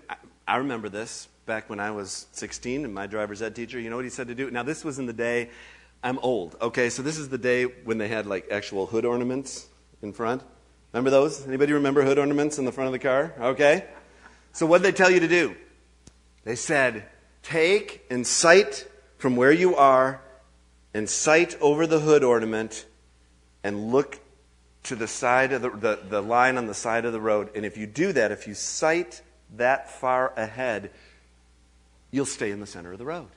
I 0.47 0.57
remember 0.57 0.89
this 0.89 1.27
back 1.45 1.69
when 1.69 1.79
I 1.79 1.91
was 1.91 2.27
16 2.31 2.85
and 2.85 2.93
my 2.93 3.07
driver's 3.07 3.41
ed 3.41 3.55
teacher, 3.55 3.79
you 3.79 3.89
know 3.89 3.95
what 3.95 4.05
he 4.05 4.11
said 4.11 4.27
to 4.27 4.35
do? 4.35 4.49
Now, 4.49 4.63
this 4.63 4.83
was 4.83 4.99
in 4.99 5.05
the 5.05 5.13
day, 5.13 5.49
I'm 6.03 6.19
old, 6.19 6.55
okay? 6.61 6.89
So, 6.89 7.01
this 7.01 7.17
is 7.17 7.29
the 7.29 7.37
day 7.37 7.63
when 7.63 7.97
they 7.97 8.07
had 8.07 8.25
like 8.25 8.47
actual 8.51 8.85
hood 8.85 9.05
ornaments 9.05 9.67
in 10.01 10.13
front. 10.13 10.43
Remember 10.93 11.09
those? 11.09 11.45
Anybody 11.47 11.73
remember 11.73 12.03
hood 12.03 12.17
ornaments 12.17 12.57
in 12.57 12.65
the 12.65 12.71
front 12.71 12.87
of 12.87 12.93
the 12.93 12.99
car? 12.99 13.33
Okay. 13.39 13.85
So, 14.53 14.65
what 14.65 14.81
did 14.81 14.93
they 14.93 14.97
tell 14.97 15.11
you 15.11 15.19
to 15.19 15.27
do? 15.27 15.55
They 16.45 16.55
said, 16.55 17.05
take 17.43 18.05
and 18.09 18.25
sight 18.25 18.87
from 19.19 19.35
where 19.35 19.51
you 19.51 19.75
are 19.75 20.21
and 20.93 21.07
sight 21.07 21.55
over 21.61 21.85
the 21.85 21.99
hood 21.99 22.23
ornament 22.23 22.85
and 23.63 23.91
look 23.91 24.19
to 24.83 24.95
the 24.95 25.07
side 25.07 25.51
of 25.51 25.61
the, 25.61 25.69
the, 25.69 25.99
the, 26.09 26.21
line 26.21 26.57
on 26.57 26.65
the 26.65 26.73
side 26.73 27.05
of 27.05 27.13
the 27.13 27.19
road. 27.21 27.49
And 27.53 27.65
if 27.65 27.77
you 27.77 27.85
do 27.85 28.13
that, 28.13 28.31
if 28.31 28.47
you 28.47 28.53
sight 28.55 29.21
that 29.57 29.91
far 29.91 30.33
ahead, 30.35 30.89
you'll 32.11 32.25
stay 32.25 32.49
in 32.49 32.59
the 32.59 32.65
center 32.65 32.93
of 32.93 32.97
the 32.97 33.05
road. 33.05 33.27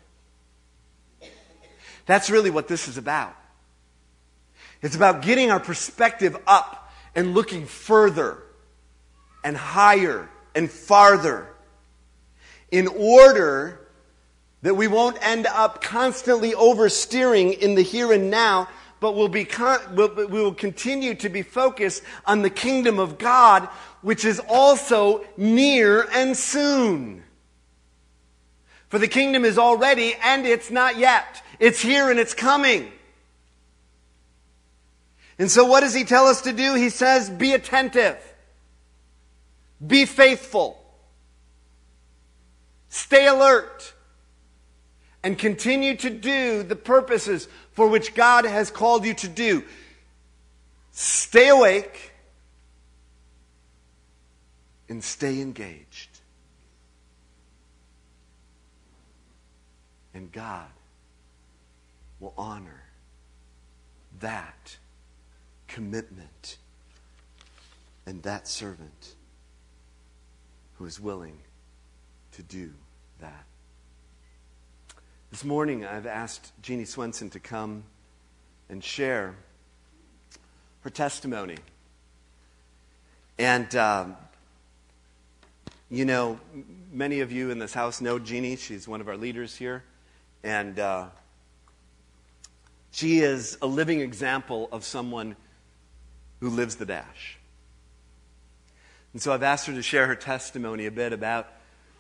That's 2.07 2.31
really 2.31 2.51
what 2.51 2.69
this 2.69 2.89
is 2.89 2.97
about. 2.97 3.37
It's 4.83 4.97
about 4.97 5.23
getting 5.23 5.51
our 5.51 5.61
perspective 5.61 6.37
up 6.47 6.93
and 7.15 7.35
looking 7.35 7.67
further 7.67 8.39
and 9.45 9.57
higher 9.57 10.29
and 10.55 10.71
farther 10.71 11.49
in 12.71 12.87
order 12.87 13.82
that 14.63 14.75
we 14.75 14.87
won't 14.87 15.19
end 15.21 15.47
up 15.47 15.83
constantly 15.83 16.53
oversteering 16.53 17.59
in 17.59 17.75
the 17.75 17.83
here 17.83 18.13
and 18.13 18.31
now, 18.31 18.69
but 19.01 19.15
we'll 19.17 19.29
be 19.29 19.45
con- 19.45 19.81
we'll, 19.95 20.15
we 20.15 20.41
will 20.41 20.55
continue 20.55 21.15
to 21.17 21.29
be 21.29 21.43
focused 21.43 22.03
on 22.25 22.43
the 22.43 22.51
kingdom 22.51 22.99
of 22.99 23.19
God, 23.19 23.69
which 24.01 24.25
is 24.25 24.41
also 24.49 25.25
near 25.37 26.09
and 26.13 26.37
soon. 26.37 27.25
For 28.89 28.99
the 28.99 29.09
kingdom 29.09 29.45
is 29.45 29.59
already 29.59 30.15
and 30.23 30.47
it's 30.47 30.71
not 30.71 30.97
yet. 30.97 31.43
It's 31.59 31.81
here 31.81 32.11
and 32.11 32.21
it's 32.21 32.35
coming. 32.35 32.93
And 35.39 35.51
so, 35.51 35.65
what 35.65 35.81
does 35.81 35.95
he 35.95 36.05
tell 36.05 36.27
us 36.27 36.43
to 36.43 36.53
do? 36.53 36.75
He 36.75 36.89
says, 36.91 37.29
be 37.29 37.53
attentive, 37.53 38.17
be 39.85 40.05
faithful, 40.05 40.79
stay 42.89 43.27
alert 43.27 43.95
and 45.23 45.39
continue 45.39 45.97
to 45.97 46.11
do 46.11 46.63
the 46.63 46.77
purposes 46.77 47.49
for 47.73 47.87
which 47.87 48.15
God 48.15 48.45
has 48.45 48.71
called 48.71 49.05
you 49.05 49.15
to 49.15 49.29
do. 49.29 49.65
Stay 50.93 51.49
awake 51.49 52.13
and 54.89 55.03
stay 55.03 55.41
engaged. 55.41 56.11
And 60.15 60.31
God 60.31 60.69
will 62.21 62.35
honor 62.37 62.85
that 64.21 64.77
commitment 65.67 66.59
and 68.07 68.23
that 68.23 68.47
servant 68.47 69.15
who 70.77 70.85
is 70.85 71.01
willing 71.01 71.39
to 72.33 72.43
do 72.43 72.73
that. 73.21 73.45
This 75.33 75.45
morning, 75.45 75.87
I've 75.87 76.05
asked 76.05 76.53
Jeannie 76.61 76.85
Swenson 76.85 77.31
to 77.31 77.41
come 77.41 77.85
and 78.69 78.85
share 78.85 79.35
her 80.83 80.91
testimony. 80.91 81.57
And, 83.39 83.75
um, 83.75 84.17
you 85.91 86.05
know, 86.05 86.39
many 86.93 87.21
of 87.21 87.33
you 87.33 87.51
in 87.51 87.59
this 87.59 87.73
house 87.73 88.03
know 88.03 88.19
Jeannie. 88.19 88.57
She's 88.57 88.87
one 88.87 89.01
of 89.01 89.09
our 89.09 89.17
leaders 89.17 89.57
here. 89.57 89.85
And 90.45 90.79
uh, 90.79 91.07
She 92.91 93.21
is 93.21 93.57
a 93.63 93.67
living 93.67 94.01
example 94.01 94.69
of 94.71 94.85
someone 94.85 95.37
who 96.41 96.51
lives 96.51 96.77
the 96.77 96.85
dash. 96.85 97.39
And 99.15 99.23
so 99.23 99.33
I've 99.33 99.43
asked 99.43 99.67
her 99.67 99.73
to 99.73 99.83
share 99.83 100.07
her 100.09 100.15
testimony 100.15 100.85
a 100.85 100.91
bit 100.91 101.15
about 101.15 101.51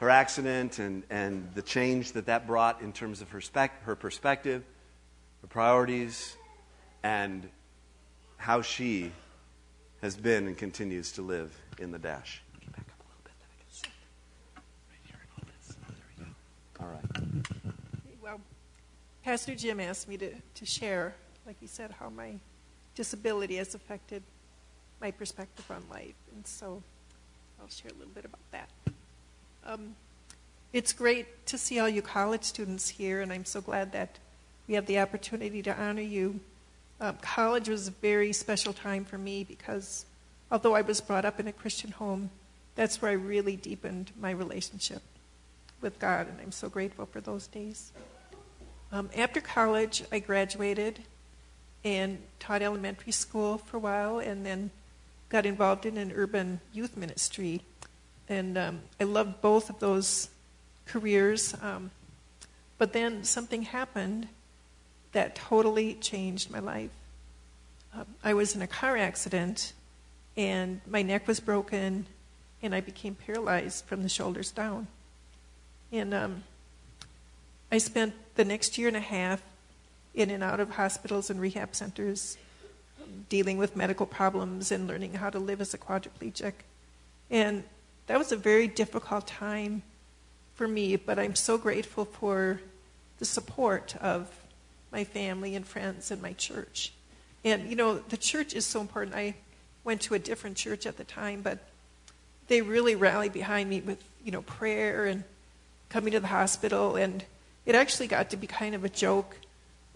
her 0.03 0.11
accident 0.11 0.81
and, 0.81 1.05
and 1.11 1.49
the 1.55 1.63
change 1.63 2.11
that 2.11 2.27
that 2.27 2.45
brought 2.45 2.81
in 2.81 2.93
terms 2.93 3.21
of 3.21 3.31
her, 3.31 3.41
spec, 3.41 3.85
her 3.85 3.95
perspective, 3.95 4.65
her 5.43 5.47
priorities, 5.47 6.37
and 7.05 7.49
how 8.37 8.61
she 8.61 9.13
has 10.01 10.17
been 10.17 10.49
and 10.49 10.59
continues 10.59 11.13
to 11.13 11.23
live 11.23 11.57
in 11.79 11.93
the 11.93 12.01
dash. 12.01 12.43
All 16.81 16.89
right. 16.89 17.23
Well, 18.21 18.41
Pastor 19.23 19.55
Jim 19.55 19.79
asked 19.79 20.09
me 20.09 20.17
to, 20.17 20.33
to 20.57 20.67
share, 20.67 21.15
like 21.47 21.61
he 21.61 21.69
said, 21.69 21.93
how 22.01 22.09
my 22.09 22.33
disability 22.97 23.55
has 23.55 23.77
affected 23.77 24.25
my 25.01 25.13
perspective 25.13 25.65
on 25.71 25.85
life. 25.89 26.17
And 26.35 26.45
so 26.45 26.83
I'll 27.61 27.69
share 27.69 27.93
a 27.93 27.99
little 27.99 28.13
bit 28.13 28.25
about 28.25 28.51
that. 28.51 28.69
Um, 29.65 29.95
it's 30.73 30.93
great 30.93 31.47
to 31.47 31.59
see 31.59 31.79
all 31.79 31.89
you 31.89 32.03
college 32.03 32.43
students 32.43 32.89
here, 32.89 33.21
and 33.21 33.33
I'm 33.33 33.45
so 33.45 33.61
glad 33.61 33.93
that 33.93 34.19
we 34.67 34.75
have 34.75 34.87
the 34.87 34.99
opportunity 34.99 35.63
to 35.63 35.81
honor 35.81 36.03
you. 36.03 36.41
Uh, 37.01 37.13
college 37.21 37.69
was 37.69 37.89
a 37.89 37.93
very 37.93 38.33
special 38.33 38.73
time 38.73 39.05
for 39.05 39.19
me 39.19 39.45
because 39.45 40.05
although 40.51 40.75
I 40.75 40.83
was 40.83 41.01
brought 41.01 41.25
up 41.25 41.39
in 41.39 41.47
a 41.47 41.53
Christian 41.53 41.93
home, 41.93 42.31
that's 42.75 43.01
where 43.01 43.11
I 43.11 43.15
really 43.15 43.55
deepened 43.55 44.11
my 44.19 44.31
relationship 44.31 45.03
with 45.81 45.99
God, 45.99 46.29
and 46.29 46.41
I'm 46.41 46.53
so 46.53 46.69
grateful 46.69 47.07
for 47.07 47.21
those 47.21 47.47
days. 47.47 47.93
Um, 48.91 49.11
after 49.17 49.41
college, 49.41 50.03
I 50.11 50.19
graduated 50.19 51.01
and 51.85 52.19
taught 52.39 52.63
elementary 52.63 53.13
school 53.13 53.59
for 53.59 53.77
a 53.77 53.81
while, 53.81 54.19
and 54.19 54.45
then 54.45 54.71
got 55.29 55.47
involved 55.47 55.87
in 55.87 55.99
an 55.99 56.13
urban 56.15 56.61
youth 56.73 56.97
ministry. 56.97 57.63
And 58.29 58.57
um, 58.57 58.81
I 59.01 59.05
loved 59.05 59.41
both 59.41 59.71
of 59.71 59.79
those 59.79 60.29
careers. 60.87 61.55
Um, 61.63 61.91
but 62.79 62.93
then 62.93 63.25
something 63.25 63.63
happened 63.63 64.29
that 65.13 65.35
totally 65.35 65.95
changed 65.95 66.51
my 66.51 66.59
life. 66.59 66.91
Um, 67.95 68.07
I 68.25 68.35
was 68.35 68.57
in 68.57 68.63
a 68.63 68.67
car 68.67 68.97
accident, 68.97 69.73
and 70.37 70.81
my 70.87 71.03
neck 71.03 71.29
was 71.29 71.41
broken, 71.41 72.07
and 72.63 72.75
I 72.75 72.81
became 72.81 73.15
paralyzed 73.15 73.85
from 73.85 74.03
the 74.03 74.09
shoulders 74.09 74.51
down. 74.51 74.87
And 75.93 76.15
um, 76.15 76.45
I 77.71 77.79
spent 77.79 78.15
the 78.35 78.45
next 78.45 78.79
year 78.79 78.89
and 78.89 78.97
a 78.97 79.01
half 79.01 79.43
in 80.15 80.31
and 80.31 80.43
out 80.43 80.61
of 80.61 80.71
hospitals 80.71 81.29
and 81.29 81.41
rehab 81.41 81.75
centers, 81.75 82.39
dealing 83.29 83.59
with 83.59 83.77
medical 83.77 84.07
problems 84.07 84.73
and 84.73 84.87
learning 84.87 85.15
how 85.15 85.29
to 85.29 85.39
live 85.39 85.61
as 85.61 85.75
a 85.75 85.79
quadriplegic. 85.79 86.53
And 87.31 87.65
that 88.07 88.19
was 88.19 88.33
a 88.33 88.37
very 88.37 88.69
difficult 88.69 89.27
time 89.27 89.83
for 90.55 90.69
me, 90.69 90.97
but 90.97 91.19
I'm 91.19 91.35
so 91.35 91.59
grateful 91.59 92.05
for 92.05 92.61
the 93.19 93.25
support 93.25 93.97
of 93.97 94.31
my 94.91 95.05
family 95.05 95.55
and 95.55 95.67
friends 95.67 96.11
and 96.11 96.21
my 96.21 96.33
church. 96.35 96.93
And, 97.45 97.69
you 97.69 97.77
know, 97.77 97.99
the 97.99 98.17
church 98.17 98.55
is 98.55 98.67
so 98.67 98.81
important. 98.81 99.17
I 99.17 99.35
went 99.85 100.01
to 100.03 100.15
a 100.15 100.19
different 100.19 100.57
church 100.57 100.87
at 100.87 100.97
the 100.97 101.05
time, 101.05 101.43
but 101.43 101.59
they 102.49 102.61
really 102.61 102.95
rallied 102.95 103.33
behind 103.33 103.71
me 103.71 103.81
with, 103.81 104.03
you 104.25 104.31
know, 104.31 104.43
prayer 104.43 105.07
and 105.07 105.25
coming 105.89 106.13
to 106.13 106.21
the 106.21 106.29
hospital. 106.29 106.97
And 106.97 107.25
it 107.65 107.75
actually 107.75 108.07
got 108.07 108.31
to 108.31 108.37
be 108.37 108.47
kind 108.47 108.75
of 108.75 108.85
a 108.85 108.89
joke 108.89 109.39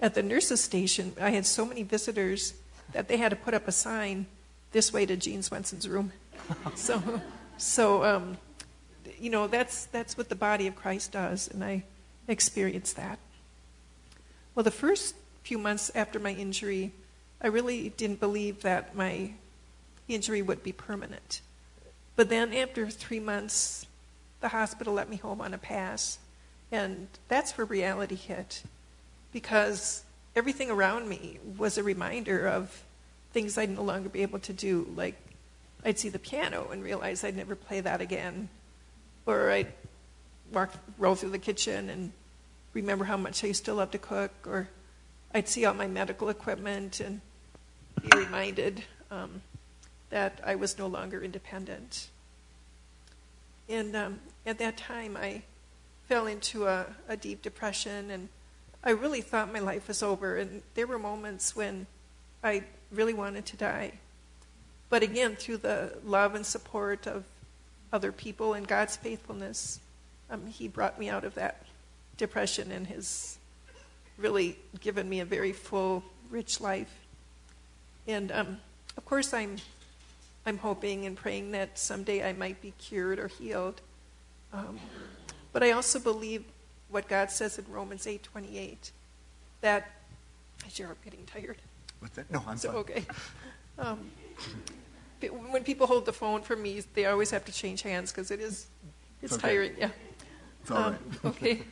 at 0.01 0.15
the 0.15 0.23
nurses' 0.23 0.63
station. 0.63 1.13
I 1.21 1.31
had 1.31 1.47
so 1.47 1.65
many 1.65 1.83
visitors 1.83 2.55
that 2.93 3.09
they 3.09 3.17
had 3.17 3.31
to 3.31 3.37
put 3.37 3.55
up 3.55 3.69
a 3.69 3.73
sign 3.73 4.27
this 4.73 4.93
way 4.93 5.07
to 5.07 5.17
Gene 5.17 5.43
Swenson's 5.43 5.89
room. 5.89 6.13
so, 6.75 7.21
so 7.59 8.05
um, 8.05 8.37
you 9.19 9.31
know, 9.31 9.47
that's, 9.47 9.87
that's 9.87 10.17
what 10.17 10.29
the 10.29 10.35
body 10.35 10.67
of 10.67 10.77
Christ 10.77 11.13
does, 11.13 11.49
and 11.49 11.65
I 11.65 11.85
experienced 12.29 12.97
that. 12.97 13.19
Well, 14.55 14.65
the 14.65 14.71
first 14.71 15.15
few 15.43 15.59
months 15.59 15.91
after 15.95 16.19
my 16.19 16.33
injury, 16.33 16.93
I 17.41 17.49
really 17.49 17.91
didn't 17.91 18.21
believe 18.21 18.63
that 18.63 18.95
my 18.95 19.33
injury 20.09 20.43
would 20.43 20.63
be 20.63 20.73
permanent. 20.73 21.41
But 22.15 22.29
then 22.29 22.55
after 22.55 22.89
three 22.89 23.21
months, 23.21 23.87
the 24.41 24.49
hospital 24.49 24.95
let 24.95 25.09
me 25.09 25.17
home 25.17 25.41
on 25.41 25.53
a 25.53 25.59
pass. 25.59 26.19
And 26.73 27.09
that's 27.29 27.57
where 27.57 27.67
reality 27.67 28.15
hit. 28.17 28.63
Because 29.33 30.03
everything 30.35 30.71
around 30.71 31.09
me 31.09 31.39
was 31.59 31.77
a 31.77 31.83
reminder 31.83 32.47
of 32.47 32.83
things 33.33 33.59
I'd 33.59 33.71
no 33.71 33.83
longer 33.83 34.09
be 34.09 34.23
able 34.23 34.39
to 34.41 34.53
do. 34.53 34.91
Like, 34.97 35.17
I'd 35.87 36.01
see 36.01 36.09
the 36.09 36.19
piano 36.19 36.69
and 36.73 36.83
realize 36.83 37.23
I'd 37.23 37.37
never 37.37 37.55
play 37.55 37.81
that 37.81 38.01
again. 38.01 38.49
Or 39.25 39.53
I'd 39.53 39.73
walk, 40.53 40.73
roll 40.99 41.15
through 41.15 41.31
the 41.31 41.39
kitchen 41.39 41.89
and 41.89 42.11
remember 42.75 43.05
how 43.05 43.17
much 43.17 43.45
I 43.45 43.47
used 43.47 43.65
to 43.67 43.75
love 43.75 43.93
to 43.93 43.99
cook. 43.99 44.33
Or 44.47 44.69
I'd 45.33 45.49
see 45.49 45.65
all 45.65 45.75
my 45.75 45.87
medical 45.87 46.29
equipment 46.29 46.99
and 46.99 47.21
be 48.03 48.19
reminded 48.19 48.83
um, 49.13 49.43
that 50.11 50.41
I 50.45 50.57
was 50.57 50.77
no 50.77 50.89
longer 50.89 51.23
independent. 51.23 52.09
And 53.69 53.95
um, 53.95 54.19
at 54.45 54.59
that 54.59 54.77
time, 54.77 55.17
I 55.17 55.43
fell 56.09 56.27
into 56.27 56.67
a, 56.67 56.87
a 57.09 57.17
deep 57.17 57.43
depression, 57.43 58.11
and 58.11 58.29
I 58.83 58.91
really 58.91 59.21
thought 59.21 59.53
my 59.53 59.61
life 59.61 59.87
was 59.87 60.03
over. 60.03 60.37
And 60.37 60.63
there 60.75 60.89
were 60.89 60.99
moments 60.99 61.55
when 61.55 61.87
I 62.43 62.65
really 62.91 63.15
wanted 63.15 63.47
to 63.47 63.57
die. 63.57 63.93
But 64.89 65.03
again, 65.03 65.37
through 65.37 65.59
the 65.59 65.99
love 66.05 66.35
and 66.35 66.47
support 66.47 67.07
of 67.07 67.25
other 67.93 68.13
people 68.13 68.55
and 68.55 68.67
God's 68.67 68.97
faithfulness, 68.97 69.81
um, 70.31 70.47
He 70.47 70.69
brought 70.69 70.99
me 70.99 71.09
out 71.09 71.25
of 71.25 71.35
that 71.35 71.65
depression 72.17 72.71
and 72.71 72.87
has 72.87 73.39
really 74.19 74.57
given 74.81 75.09
me 75.09 75.21
a 75.21 75.25
very 75.25 75.53
full, 75.53 76.03
rich 76.31 76.61
life. 76.61 76.93
And 78.07 78.31
um, 78.33 78.59
of 78.97 79.05
course, 79.05 79.35
I'm 79.35 79.57
I'm 80.49 80.59
hoping 80.59 81.07
and 81.07 81.17
praying 81.17 81.51
that 81.53 81.77
someday 81.77 82.27
I 82.27 82.33
might 82.33 82.63
be 82.63 82.73
cured 82.79 83.19
or 83.19 83.27
healed. 83.27 83.81
Um, 84.53 84.79
but 85.53 85.65
I 85.65 85.73
also 85.73 85.99
believe 85.99 86.45
what 86.89 87.09
God 87.09 87.33
says 87.33 87.59
in 87.59 87.65
Romans 87.69 88.07
8:28 88.07 88.93
that 89.63 89.91
as 90.65 90.79
you're 90.79 90.97
getting 91.05 91.25
tired. 91.27 91.57
What's 91.99 92.15
that? 92.15 92.31
No, 92.31 92.43
I'm 92.47 92.57
So 92.57 92.69
fine. 92.69 92.79
okay. 92.79 93.05
Um, 93.79 94.11
when 95.51 95.65
people 95.65 95.87
hold 95.87 96.07
the 96.07 96.13
phone 96.13 96.43
for 96.43 96.57
me, 96.57 96.83
they 96.95 97.07
always 97.07 97.31
have 97.31 97.45
to 97.47 97.53
change 97.53 97.83
hands 97.83 98.13
because 98.13 98.31
it 98.31 98.41
is 98.41 98.67
it's 99.23 99.33
Okay. 99.35 99.49
tiring. 99.49 99.73
Yeah. 99.79 99.91
It's 100.63 100.71
all 100.71 100.77
Um, 100.79 100.93
right. 100.93 101.25
okay. 101.25 101.63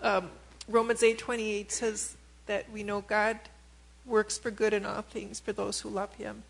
Um, 0.00 0.30
Romans 0.68 1.02
8:28 1.02 1.70
says 1.70 2.16
that 2.46 2.70
we 2.70 2.82
know 2.82 3.00
God 3.00 3.38
works 4.04 4.38
for 4.38 4.50
good 4.50 4.72
in 4.72 4.84
all 4.84 5.02
things 5.02 5.40
for 5.40 5.52
those 5.52 5.80
who 5.80 5.88
love 5.88 6.14
Him 6.14 6.42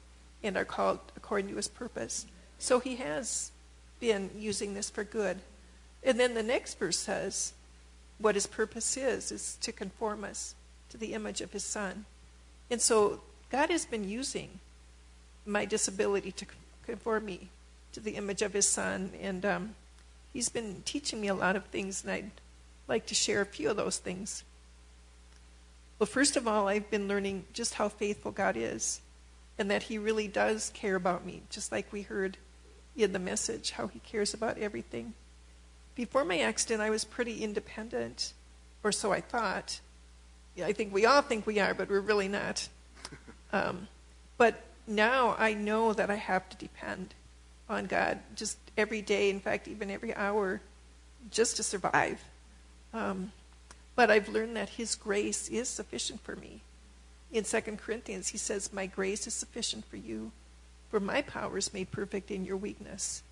and 0.42 0.56
are 0.56 0.64
called 0.64 1.00
according 1.16 1.48
to 1.48 1.56
His 1.56 1.68
purpose. 1.68 2.26
So 2.58 2.80
He 2.80 2.96
has 2.96 3.50
been 4.00 4.30
using 4.36 4.74
this 4.74 4.90
for 4.90 5.04
good. 5.04 5.40
And 6.02 6.20
then 6.20 6.34
the 6.34 6.42
next 6.42 6.78
verse 6.78 6.98
says, 6.98 7.52
what 8.18 8.34
His 8.34 8.46
purpose 8.46 8.96
is 8.96 9.32
is 9.32 9.56
to 9.60 9.72
conform 9.72 10.24
us 10.24 10.54
to 10.90 10.96
the 10.96 11.14
image 11.14 11.40
of 11.40 11.52
His 11.52 11.64
Son. 11.64 12.04
And 12.70 12.80
so 12.80 13.22
God 13.50 13.70
has 13.70 13.86
been 13.86 14.08
using 14.08 14.60
my 15.46 15.64
disability 15.64 16.32
to 16.32 16.46
conform 16.84 17.24
me 17.24 17.48
to 17.92 18.00
the 18.00 18.12
image 18.12 18.42
of 18.42 18.52
His 18.52 18.68
Son, 18.68 19.10
and 19.20 19.44
um, 19.44 19.74
He's 20.32 20.48
been 20.48 20.82
teaching 20.84 21.20
me 21.20 21.28
a 21.28 21.34
lot 21.34 21.56
of 21.56 21.64
things, 21.66 22.02
and 22.02 22.12
I'd 22.12 22.30
like 22.88 23.06
to 23.06 23.14
share 23.14 23.40
a 23.40 23.46
few 23.46 23.70
of 23.70 23.76
those 23.76 23.98
things. 23.98 24.44
Well, 25.98 26.06
first 26.06 26.36
of 26.36 26.46
all, 26.46 26.68
I've 26.68 26.90
been 26.90 27.08
learning 27.08 27.44
just 27.54 27.74
how 27.74 27.88
faithful 27.88 28.32
God 28.32 28.56
is, 28.56 29.00
and 29.58 29.70
that 29.70 29.84
He 29.84 29.96
really 29.96 30.28
does 30.28 30.70
care 30.74 30.94
about 30.94 31.24
me, 31.24 31.42
just 31.48 31.72
like 31.72 31.90
we 31.92 32.02
heard 32.02 32.36
in 32.96 33.12
the 33.12 33.18
message, 33.18 33.70
how 33.70 33.86
He 33.86 34.00
cares 34.00 34.34
about 34.34 34.58
everything. 34.58 35.14
Before 35.94 36.24
my 36.24 36.40
accident, 36.40 36.82
I 36.82 36.90
was 36.90 37.04
pretty 37.04 37.42
independent, 37.42 38.34
or 38.84 38.92
so 38.92 39.12
I 39.12 39.22
thought. 39.22 39.80
Yeah, 40.54 40.66
I 40.66 40.74
think 40.74 40.92
we 40.92 41.06
all 41.06 41.22
think 41.22 41.46
we 41.46 41.60
are, 41.60 41.72
but 41.72 41.88
we're 41.88 42.00
really 42.00 42.28
not. 42.28 42.68
Um, 43.52 43.86
but 44.38 44.60
now 44.86 45.34
I 45.38 45.54
know 45.54 45.92
that 45.92 46.10
I 46.10 46.16
have 46.16 46.48
to 46.50 46.56
depend 46.56 47.14
on 47.68 47.86
God 47.86 48.20
just 48.34 48.58
every 48.76 49.02
day, 49.02 49.30
in 49.30 49.40
fact, 49.40 49.68
even 49.68 49.90
every 49.90 50.14
hour, 50.14 50.60
just 51.30 51.56
to 51.56 51.62
survive. 51.62 52.22
Um, 52.94 53.32
but 53.94 54.10
I've 54.10 54.28
learned 54.28 54.56
that 54.56 54.70
His 54.70 54.94
grace 54.94 55.48
is 55.48 55.68
sufficient 55.68 56.20
for 56.22 56.36
me. 56.36 56.60
In 57.32 57.44
2 57.44 57.60
Corinthians, 57.76 58.28
he 58.28 58.38
says, 58.38 58.72
My 58.72 58.86
grace 58.86 59.26
is 59.26 59.34
sufficient 59.34 59.84
for 59.86 59.96
you, 59.96 60.30
for 60.90 61.00
my 61.00 61.22
power 61.22 61.58
is 61.58 61.74
made 61.74 61.90
perfect 61.90 62.30
in 62.30 62.44
your 62.44 62.56
weakness. 62.56 63.22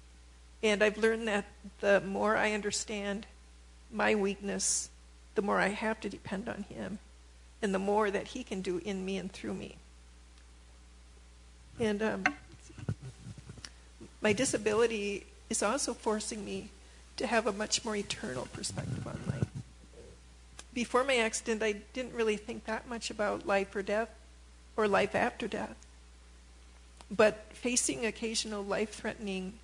And 0.62 0.82
I've 0.82 0.98
learned 0.98 1.28
that 1.28 1.44
the 1.80 2.00
more 2.00 2.36
I 2.36 2.52
understand 2.52 3.26
my 3.92 4.14
weakness, 4.14 4.90
the 5.34 5.42
more 5.42 5.60
I 5.60 5.68
have 5.68 6.00
to 6.00 6.08
depend 6.08 6.48
on 6.48 6.64
Him. 6.68 6.98
and 7.62 7.74
the 7.74 7.78
more 7.78 8.10
that 8.10 8.28
He 8.28 8.44
can 8.44 8.60
do 8.60 8.78
in 8.84 9.06
me 9.06 9.16
and 9.16 9.32
through 9.32 9.54
me. 9.54 9.76
And 11.80 12.02
um, 12.02 12.24
my 14.20 14.32
disability 14.32 15.26
is 15.50 15.62
also 15.62 15.94
forcing 15.94 16.44
me 16.44 16.68
to 17.16 17.26
have 17.26 17.46
a 17.46 17.52
much 17.52 17.84
more 17.84 17.96
eternal 17.96 18.48
perspective 18.52 19.06
on 19.06 19.18
life. 19.28 19.46
Before 20.72 21.04
my 21.04 21.16
accident, 21.16 21.62
I 21.62 21.72
didn't 21.92 22.14
really 22.14 22.36
think 22.36 22.64
that 22.64 22.88
much 22.88 23.10
about 23.10 23.46
life 23.46 23.74
or 23.76 23.82
death 23.82 24.08
or 24.76 24.88
life 24.88 25.14
after 25.14 25.46
death. 25.46 25.76
But 27.10 27.46
facing 27.52 28.06
occasional 28.06 28.64
life 28.64 28.90
threatening 28.90 29.54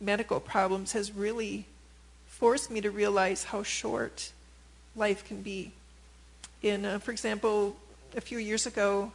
medical 0.00 0.40
problems 0.40 0.92
has 0.92 1.12
really 1.12 1.66
forced 2.26 2.70
me 2.70 2.80
to 2.80 2.90
realize 2.90 3.44
how 3.44 3.62
short 3.62 4.32
life 4.94 5.26
can 5.26 5.42
be. 5.42 5.72
In, 6.62 6.84
uh, 6.84 6.98
for 6.98 7.10
example, 7.10 7.76
a 8.16 8.20
few 8.20 8.38
years 8.38 8.66
ago, 8.66 9.12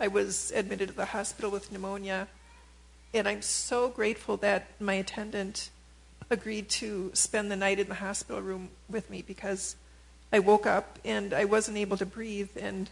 I 0.00 0.06
was 0.06 0.52
admitted 0.54 0.90
to 0.90 0.94
the 0.94 1.06
hospital 1.06 1.50
with 1.50 1.72
pneumonia, 1.72 2.28
and 3.12 3.26
I'm 3.26 3.42
so 3.42 3.88
grateful 3.88 4.36
that 4.38 4.68
my 4.80 4.94
attendant 4.94 5.70
agreed 6.30 6.68
to 6.68 7.10
spend 7.14 7.50
the 7.50 7.56
night 7.56 7.80
in 7.80 7.88
the 7.88 7.96
hospital 7.96 8.40
room 8.40 8.68
with 8.88 9.10
me 9.10 9.22
because 9.22 9.74
I 10.32 10.38
woke 10.38 10.66
up 10.66 11.00
and 11.04 11.34
I 11.34 11.46
wasn't 11.46 11.78
able 11.78 11.96
to 11.96 12.06
breathe, 12.06 12.50
and 12.56 12.88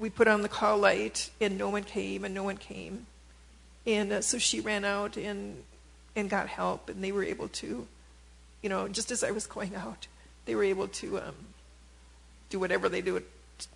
we 0.00 0.08
put 0.08 0.26
on 0.26 0.40
the 0.40 0.48
call 0.48 0.78
light, 0.78 1.28
and 1.38 1.58
no 1.58 1.68
one 1.68 1.84
came, 1.84 2.24
and 2.24 2.34
no 2.34 2.44
one 2.44 2.56
came. 2.56 3.06
And 3.86 4.12
uh, 4.12 4.20
so 4.22 4.38
she 4.38 4.60
ran 4.60 4.86
out 4.86 5.18
and, 5.18 5.62
and 6.16 6.30
got 6.30 6.48
help, 6.48 6.88
and 6.88 7.04
they 7.04 7.12
were 7.12 7.24
able 7.24 7.48
to, 7.48 7.86
you 8.62 8.68
know, 8.70 8.88
just 8.88 9.10
as 9.10 9.22
I 9.22 9.32
was 9.32 9.46
going 9.46 9.74
out, 9.76 10.06
they 10.46 10.54
were 10.54 10.64
able 10.64 10.88
to 10.88 11.18
um, 11.18 11.34
do 12.48 12.58
whatever 12.58 12.88
they 12.88 13.02
do 13.02 13.22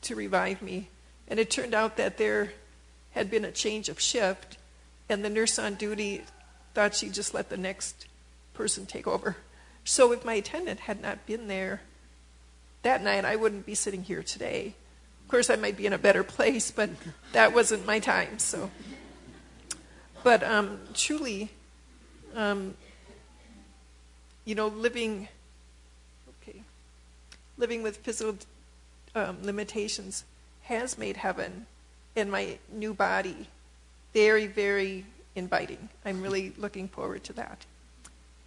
to 0.00 0.14
revive 0.14 0.62
me. 0.62 0.88
And 1.28 1.40
it 1.40 1.50
turned 1.50 1.74
out 1.74 1.96
that 1.96 2.18
there 2.18 2.52
had 3.12 3.30
been 3.30 3.44
a 3.44 3.50
change 3.50 3.88
of 3.88 3.98
shift, 3.98 4.58
and 5.08 5.24
the 5.24 5.30
nurse 5.30 5.58
on 5.58 5.74
duty 5.74 6.22
thought 6.74 6.94
she'd 6.94 7.14
just 7.14 7.34
let 7.34 7.48
the 7.48 7.56
next 7.56 8.06
person 8.54 8.86
take 8.86 9.06
over. 9.06 9.36
So 9.84 10.12
if 10.12 10.24
my 10.24 10.34
attendant 10.34 10.80
had 10.80 11.00
not 11.00 11.26
been 11.26 11.48
there 11.48 11.80
that 12.82 13.02
night, 13.02 13.24
I 13.24 13.36
wouldn't 13.36 13.66
be 13.66 13.74
sitting 13.74 14.02
here 14.02 14.22
today. 14.22 14.74
Of 15.24 15.30
course, 15.30 15.48
I 15.48 15.56
might 15.56 15.76
be 15.76 15.86
in 15.86 15.92
a 15.92 15.98
better 15.98 16.22
place, 16.36 16.70
but 16.70 16.90
that 17.32 17.54
wasn't 17.54 17.86
my 17.86 17.98
time. 17.98 18.38
So, 18.38 18.70
but 20.22 20.42
um, 20.42 20.80
truly, 20.92 21.50
um, 22.34 22.74
you 24.44 24.54
know, 24.54 24.68
living, 24.68 25.28
okay, 26.42 26.62
living 27.56 27.82
with 27.82 27.96
physical 27.98 28.36
um, 29.14 29.38
limitations 29.42 30.24
has 30.66 30.98
made 30.98 31.16
heaven 31.16 31.66
and 32.14 32.30
my 32.30 32.58
new 32.72 32.92
body 32.92 33.48
very, 34.12 34.46
very 34.46 35.04
inviting. 35.34 35.88
I'm 36.04 36.22
really 36.22 36.52
looking 36.56 36.88
forward 36.88 37.22
to 37.24 37.32
that. 37.34 37.66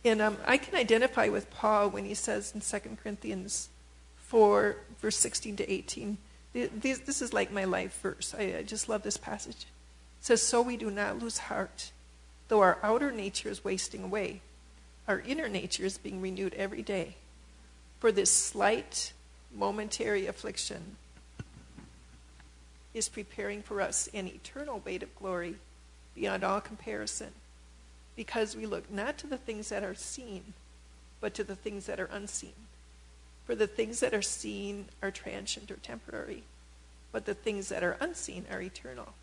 And 0.03 0.21
um, 0.21 0.37
I 0.45 0.57
can 0.57 0.75
identify 0.75 1.29
with 1.29 1.49
Paul 1.51 1.89
when 1.89 2.05
he 2.05 2.13
says 2.13 2.53
in 2.53 2.61
2 2.61 2.97
Corinthians 3.01 3.69
4, 4.17 4.75
verse 4.99 5.17
16 5.17 5.57
to 5.57 5.71
18, 5.71 6.17
this, 6.53 6.99
this 6.99 7.21
is 7.21 7.33
like 7.33 7.51
my 7.51 7.65
life 7.65 7.99
verse. 8.01 8.33
I, 8.37 8.55
I 8.59 8.63
just 8.63 8.89
love 8.89 9.03
this 9.03 9.17
passage. 9.17 9.67
It 10.19 10.25
says, 10.25 10.41
So 10.41 10.61
we 10.61 10.77
do 10.77 10.89
not 10.89 11.19
lose 11.19 11.37
heart, 11.37 11.91
though 12.47 12.61
our 12.61 12.79
outer 12.81 13.11
nature 13.11 13.49
is 13.49 13.63
wasting 13.63 14.03
away. 14.03 14.41
Our 15.07 15.19
inner 15.21 15.47
nature 15.47 15.85
is 15.85 15.97
being 15.97 16.21
renewed 16.21 16.53
every 16.55 16.81
day. 16.81 17.15
For 17.99 18.11
this 18.11 18.31
slight, 18.31 19.13
momentary 19.53 20.27
affliction 20.27 20.95
is 22.93 23.09
preparing 23.09 23.61
for 23.61 23.81
us 23.81 24.09
an 24.13 24.27
eternal 24.27 24.81
weight 24.85 25.03
of 25.03 25.15
glory 25.15 25.55
beyond 26.15 26.43
all 26.43 26.59
comparison, 26.59 27.29
because 28.15 28.55
we 28.55 28.65
look 28.65 28.91
not 28.91 29.17
to 29.17 29.27
the 29.27 29.37
things 29.37 29.69
that 29.69 29.83
are 29.83 29.95
seen, 29.95 30.53
but 31.21 31.33
to 31.33 31.43
the 31.43 31.55
things 31.55 31.85
that 31.85 31.99
are 31.99 32.09
unseen. 32.11 32.53
For 33.45 33.55
the 33.55 33.67
things 33.67 33.99
that 34.01 34.13
are 34.13 34.21
seen 34.21 34.85
are 35.01 35.11
transient 35.11 35.71
or 35.71 35.77
temporary, 35.77 36.43
but 37.11 37.25
the 37.25 37.33
things 37.33 37.69
that 37.69 37.83
are 37.83 37.97
unseen 37.99 38.45
are 38.51 38.61
eternal. 38.61 39.13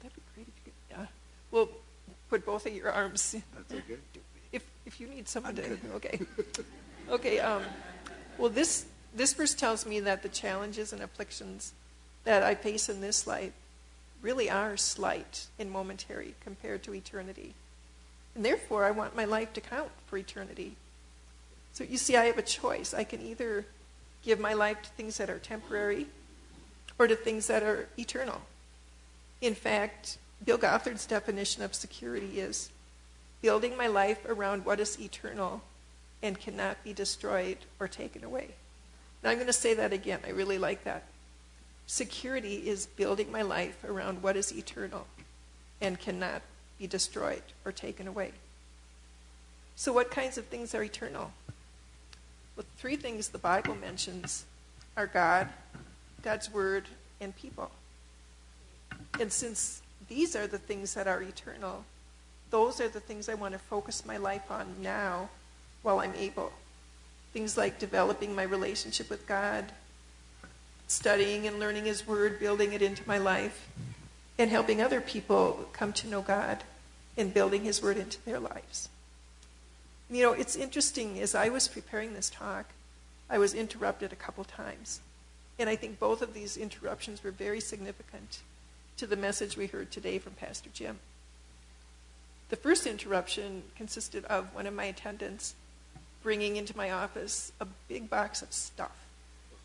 That'd 0.00 0.16
be 0.16 0.22
great 0.34 0.46
if 0.48 0.54
you 0.66 0.72
could, 0.72 0.98
yeah. 0.98 1.06
Well, 1.50 1.68
put 2.30 2.46
both 2.46 2.66
of 2.66 2.72
your 2.72 2.90
arms. 2.90 3.36
That's 3.54 3.72
okay. 3.72 3.98
If, 4.52 4.64
if 4.86 5.00
you 5.00 5.08
need 5.08 5.28
someone 5.28 5.56
to, 5.56 5.76
okay. 5.96 6.20
Okay, 7.10 7.40
um, 7.40 7.62
well, 8.38 8.50
this, 8.50 8.86
this 9.14 9.34
verse 9.34 9.54
tells 9.54 9.84
me 9.84 10.00
that 10.00 10.22
the 10.22 10.28
challenges 10.28 10.92
and 10.92 11.02
afflictions 11.02 11.72
that 12.28 12.42
I 12.42 12.54
face 12.54 12.90
in 12.90 13.00
this 13.00 13.26
life 13.26 13.52
really 14.20 14.50
are 14.50 14.76
slight 14.76 15.46
and 15.58 15.70
momentary 15.70 16.34
compared 16.44 16.82
to 16.82 16.92
eternity. 16.92 17.54
And 18.34 18.44
therefore, 18.44 18.84
I 18.84 18.90
want 18.90 19.16
my 19.16 19.24
life 19.24 19.54
to 19.54 19.62
count 19.62 19.88
for 20.04 20.18
eternity. 20.18 20.76
So 21.72 21.84
you 21.84 21.96
see, 21.96 22.16
I 22.16 22.26
have 22.26 22.36
a 22.36 22.42
choice. 22.42 22.92
I 22.92 23.04
can 23.04 23.22
either 23.22 23.64
give 24.22 24.38
my 24.38 24.52
life 24.52 24.82
to 24.82 24.90
things 24.90 25.16
that 25.16 25.30
are 25.30 25.38
temporary 25.38 26.06
or 26.98 27.06
to 27.06 27.16
things 27.16 27.46
that 27.46 27.62
are 27.62 27.88
eternal. 27.98 28.42
In 29.40 29.54
fact, 29.54 30.18
Bill 30.44 30.58
Gothard's 30.58 31.06
definition 31.06 31.62
of 31.62 31.74
security 31.74 32.40
is 32.40 32.68
building 33.40 33.74
my 33.74 33.86
life 33.86 34.20
around 34.28 34.66
what 34.66 34.80
is 34.80 35.00
eternal 35.00 35.62
and 36.22 36.38
cannot 36.38 36.84
be 36.84 36.92
destroyed 36.92 37.56
or 37.80 37.88
taken 37.88 38.22
away. 38.22 38.48
Now 39.24 39.30
I'm 39.30 39.36
going 39.38 39.46
to 39.46 39.52
say 39.54 39.72
that 39.72 39.94
again. 39.94 40.20
I 40.26 40.30
really 40.30 40.58
like 40.58 40.84
that. 40.84 41.04
Security 41.88 42.68
is 42.68 42.84
building 42.84 43.32
my 43.32 43.40
life 43.40 43.82
around 43.82 44.22
what 44.22 44.36
is 44.36 44.54
eternal 44.54 45.06
and 45.80 45.98
cannot 45.98 46.42
be 46.78 46.86
destroyed 46.86 47.42
or 47.64 47.72
taken 47.72 48.06
away. 48.06 48.32
So, 49.74 49.94
what 49.94 50.10
kinds 50.10 50.36
of 50.36 50.44
things 50.44 50.74
are 50.74 50.82
eternal? 50.82 51.32
Well, 52.54 52.66
three 52.76 52.96
things 52.96 53.28
the 53.28 53.38
Bible 53.38 53.74
mentions 53.74 54.44
are 54.98 55.06
God, 55.06 55.48
God's 56.22 56.52
Word, 56.52 56.84
and 57.22 57.34
people. 57.34 57.70
And 59.18 59.32
since 59.32 59.80
these 60.10 60.36
are 60.36 60.46
the 60.46 60.58
things 60.58 60.92
that 60.92 61.08
are 61.08 61.22
eternal, 61.22 61.86
those 62.50 62.82
are 62.82 62.88
the 62.88 63.00
things 63.00 63.30
I 63.30 63.34
want 63.34 63.54
to 63.54 63.58
focus 63.58 64.04
my 64.04 64.18
life 64.18 64.50
on 64.50 64.66
now 64.82 65.30
while 65.82 66.00
I'm 66.00 66.14
able. 66.16 66.52
Things 67.32 67.56
like 67.56 67.78
developing 67.78 68.34
my 68.34 68.42
relationship 68.42 69.08
with 69.08 69.26
God, 69.26 69.72
studying 70.88 71.46
and 71.46 71.60
learning 71.60 71.84
His 71.84 72.06
Word, 72.06 72.40
building 72.40 72.72
it 72.72 72.82
into 72.82 73.06
my 73.06 73.18
life, 73.18 73.68
and 74.38 74.50
helping 74.50 74.82
other 74.82 75.00
people 75.00 75.68
come 75.72 75.92
to 75.92 76.08
know 76.08 76.22
God 76.22 76.64
and 77.16 77.32
building 77.32 77.62
His 77.62 77.80
Word 77.80 77.96
into 77.96 78.24
their 78.24 78.40
lives. 78.40 78.88
You 80.10 80.22
know, 80.22 80.32
it's 80.32 80.56
interesting, 80.56 81.20
as 81.20 81.34
I 81.34 81.50
was 81.50 81.68
preparing 81.68 82.14
this 82.14 82.30
talk, 82.30 82.66
I 83.30 83.38
was 83.38 83.54
interrupted 83.54 84.12
a 84.12 84.16
couple 84.16 84.42
times. 84.42 85.00
And 85.58 85.68
I 85.68 85.76
think 85.76 85.98
both 85.98 86.22
of 86.22 86.34
these 86.34 86.56
interruptions 86.56 87.22
were 87.22 87.30
very 87.30 87.60
significant 87.60 88.40
to 88.96 89.06
the 89.06 89.16
message 89.16 89.56
we 89.56 89.66
heard 89.66 89.90
today 89.90 90.18
from 90.18 90.32
Pastor 90.32 90.70
Jim. 90.72 90.98
The 92.48 92.56
first 92.56 92.86
interruption 92.86 93.64
consisted 93.76 94.24
of 94.24 94.54
one 94.54 94.66
of 94.66 94.74
my 94.74 94.84
attendants 94.84 95.54
bringing 96.22 96.56
into 96.56 96.76
my 96.76 96.90
office 96.90 97.52
a 97.60 97.66
big 97.88 98.08
box 98.08 98.40
of 98.40 98.52
stuff, 98.52 98.96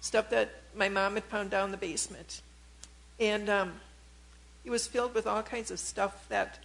stuff 0.03 0.29
that 0.29 0.49
my 0.75 0.89
mom 0.89 1.13
had 1.13 1.23
found 1.23 1.49
down 1.49 1.71
the 1.71 1.77
basement. 1.77 2.41
And 3.21 3.49
um, 3.49 3.71
it 4.65 4.69
was 4.69 4.85
filled 4.85 5.15
with 5.15 5.25
all 5.25 5.41
kinds 5.41 5.71
of 5.71 5.79
stuff 5.79 6.27
that 6.27 6.59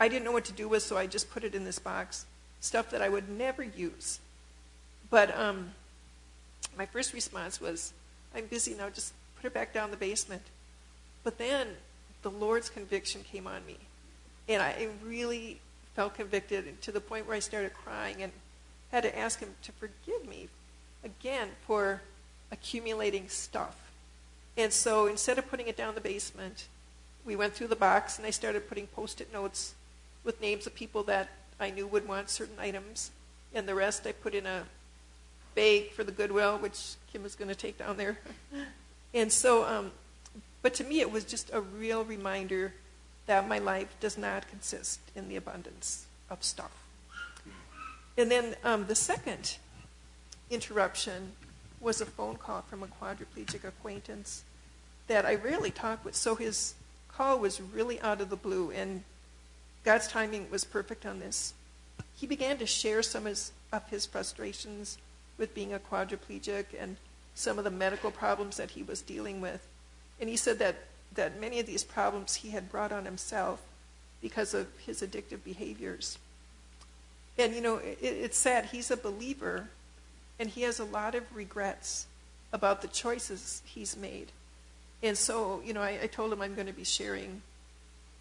I 0.00 0.08
didn't 0.08 0.24
know 0.24 0.32
what 0.32 0.44
to 0.46 0.52
do 0.52 0.66
with, 0.66 0.82
so 0.82 0.98
I 0.98 1.06
just 1.06 1.30
put 1.30 1.44
it 1.44 1.54
in 1.54 1.64
this 1.64 1.78
box. 1.78 2.26
Stuff 2.60 2.90
that 2.90 3.00
I 3.00 3.08
would 3.08 3.28
never 3.28 3.62
use. 3.62 4.18
But 5.08 5.38
um, 5.38 5.70
my 6.76 6.84
first 6.84 7.14
response 7.14 7.60
was, 7.60 7.92
I'm 8.34 8.46
busy 8.46 8.74
now, 8.74 8.90
just 8.90 9.12
put 9.36 9.46
it 9.46 9.54
back 9.54 9.72
down 9.72 9.92
the 9.92 9.96
basement. 9.96 10.42
But 11.22 11.38
then 11.38 11.68
the 12.22 12.30
Lord's 12.30 12.68
conviction 12.68 13.22
came 13.22 13.46
on 13.46 13.64
me. 13.66 13.76
And 14.48 14.60
I 14.60 14.88
really 15.06 15.60
felt 15.94 16.16
convicted 16.16 16.82
to 16.82 16.90
the 16.90 17.00
point 17.00 17.28
where 17.28 17.36
I 17.36 17.40
started 17.40 17.72
crying 17.72 18.20
and 18.20 18.32
had 18.90 19.04
to 19.04 19.16
ask 19.16 19.38
Him 19.38 19.50
to 19.62 19.70
forgive 19.70 20.28
me 20.28 20.48
again 21.04 21.50
for 21.68 22.02
accumulating 22.52 23.28
stuff. 23.28 23.76
And 24.56 24.72
so 24.72 25.06
instead 25.06 25.38
of 25.38 25.48
putting 25.48 25.66
it 25.66 25.76
down 25.76 25.94
the 25.94 26.00
basement, 26.00 26.68
we 27.24 27.34
went 27.34 27.54
through 27.54 27.68
the 27.68 27.76
box 27.76 28.18
and 28.18 28.26
I 28.26 28.30
started 28.30 28.68
putting 28.68 28.86
post 28.86 29.20
it 29.20 29.32
notes 29.32 29.74
with 30.22 30.40
names 30.40 30.66
of 30.66 30.74
people 30.74 31.02
that 31.04 31.30
I 31.58 31.70
knew 31.70 31.86
would 31.86 32.06
want 32.06 32.28
certain 32.28 32.58
items. 32.60 33.10
And 33.54 33.66
the 33.66 33.74
rest 33.74 34.06
I 34.06 34.12
put 34.12 34.34
in 34.34 34.46
a 34.46 34.64
bag 35.54 35.90
for 35.92 36.04
the 36.04 36.12
Goodwill, 36.12 36.58
which 36.58 36.94
Kim 37.12 37.22
was 37.22 37.34
going 37.34 37.48
to 37.48 37.54
take 37.54 37.78
down 37.78 37.96
there. 37.96 38.18
and 39.14 39.32
so, 39.32 39.64
um, 39.64 39.90
but 40.60 40.74
to 40.74 40.84
me, 40.84 41.00
it 41.00 41.10
was 41.10 41.24
just 41.24 41.50
a 41.52 41.60
real 41.60 42.04
reminder 42.04 42.72
that 43.26 43.48
my 43.48 43.58
life 43.58 43.94
does 44.00 44.18
not 44.18 44.48
consist 44.48 45.00
in 45.14 45.28
the 45.28 45.36
abundance 45.36 46.06
of 46.30 46.42
stuff. 46.42 46.72
And 48.16 48.30
then 48.30 48.56
um, 48.64 48.86
the 48.86 48.94
second 48.94 49.56
interruption 50.50 51.32
was 51.82 52.00
a 52.00 52.06
phone 52.06 52.36
call 52.36 52.62
from 52.62 52.82
a 52.82 52.86
quadriplegic 52.86 53.64
acquaintance 53.64 54.44
that 55.08 55.26
I 55.26 55.34
rarely 55.34 55.70
talk 55.70 56.04
with. 56.04 56.14
So 56.14 56.34
his 56.34 56.74
call 57.08 57.38
was 57.38 57.60
really 57.60 58.00
out 58.00 58.20
of 58.20 58.30
the 58.30 58.36
blue, 58.36 58.70
and 58.70 59.02
God's 59.84 60.08
timing 60.08 60.48
was 60.50 60.64
perfect 60.64 61.04
on 61.04 61.18
this. 61.18 61.54
He 62.16 62.26
began 62.26 62.56
to 62.58 62.66
share 62.66 63.02
some 63.02 63.26
of 63.26 63.88
his, 63.90 64.06
frustrations 64.06 64.98
with 65.38 65.54
being 65.54 65.72
a 65.72 65.78
quadriplegic 65.78 66.66
and 66.78 66.96
some 67.34 67.58
of 67.58 67.64
the 67.64 67.70
medical 67.70 68.10
problems 68.10 68.58
that 68.58 68.70
he 68.70 68.82
was 68.82 69.00
dealing 69.00 69.40
with. 69.40 69.66
And 70.20 70.28
he 70.28 70.36
said 70.36 70.58
that, 70.60 70.76
that 71.14 71.40
many 71.40 71.58
of 71.58 71.66
these 71.66 71.84
problems 71.84 72.36
he 72.36 72.50
had 72.50 72.70
brought 72.70 72.92
on 72.92 73.04
himself 73.04 73.60
because 74.20 74.54
of 74.54 74.68
his 74.86 75.02
addictive 75.02 75.42
behaviors. 75.42 76.18
And, 77.38 77.54
you 77.54 77.60
know, 77.60 77.76
it, 77.76 77.98
it's 78.00 78.38
sad. 78.38 78.66
He's 78.66 78.90
a 78.90 78.96
believer, 78.96 79.68
and 80.38 80.48
he 80.48 80.62
has 80.62 80.80
a 80.80 80.84
lot 80.84 81.14
of 81.14 81.24
regrets 81.34 82.06
about 82.52 82.82
the 82.82 82.88
choices 82.88 83.62
he's 83.64 83.96
made. 83.96 84.32
And 85.02 85.16
so, 85.18 85.60
you 85.64 85.72
know, 85.72 85.82
I, 85.82 85.98
I 86.02 86.06
told 86.06 86.32
him 86.32 86.42
I'm 86.42 86.54
going 86.54 86.66
to 86.66 86.72
be 86.72 86.84
sharing 86.84 87.42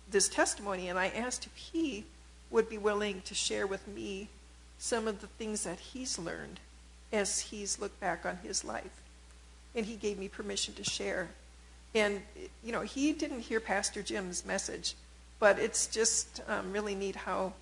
this 0.09 0.27
testimony, 0.27 0.89
and 0.89 0.97
I 0.97 1.07
asked 1.07 1.45
if 1.45 1.55
he 1.55 2.05
would 2.49 2.69
be 2.69 2.77
willing 2.77 3.21
to 3.25 3.33
share 3.33 3.65
with 3.65 3.87
me 3.87 4.27
some 4.77 5.07
of 5.07 5.21
the 5.21 5.27
things 5.27 5.63
that 5.63 5.79
he's 5.79 6.17
learned 6.17 6.59
as 7.13 7.39
he's 7.39 7.79
looked 7.79 7.99
back 7.99 8.25
on 8.25 8.37
his 8.43 8.63
life. 8.63 9.01
And 9.75 9.85
he 9.85 9.95
gave 9.95 10.17
me 10.17 10.27
permission 10.27 10.73
to 10.75 10.83
share. 10.83 11.29
And, 11.93 12.21
you 12.63 12.71
know, 12.71 12.81
he 12.81 13.13
didn't 13.13 13.41
hear 13.41 13.59
Pastor 13.59 14.01
Jim's 14.01 14.45
message, 14.45 14.95
but 15.39 15.59
it's 15.59 15.87
just 15.87 16.41
um, 16.47 16.71
really 16.71 16.95
neat 16.95 17.15
how, 17.15 17.53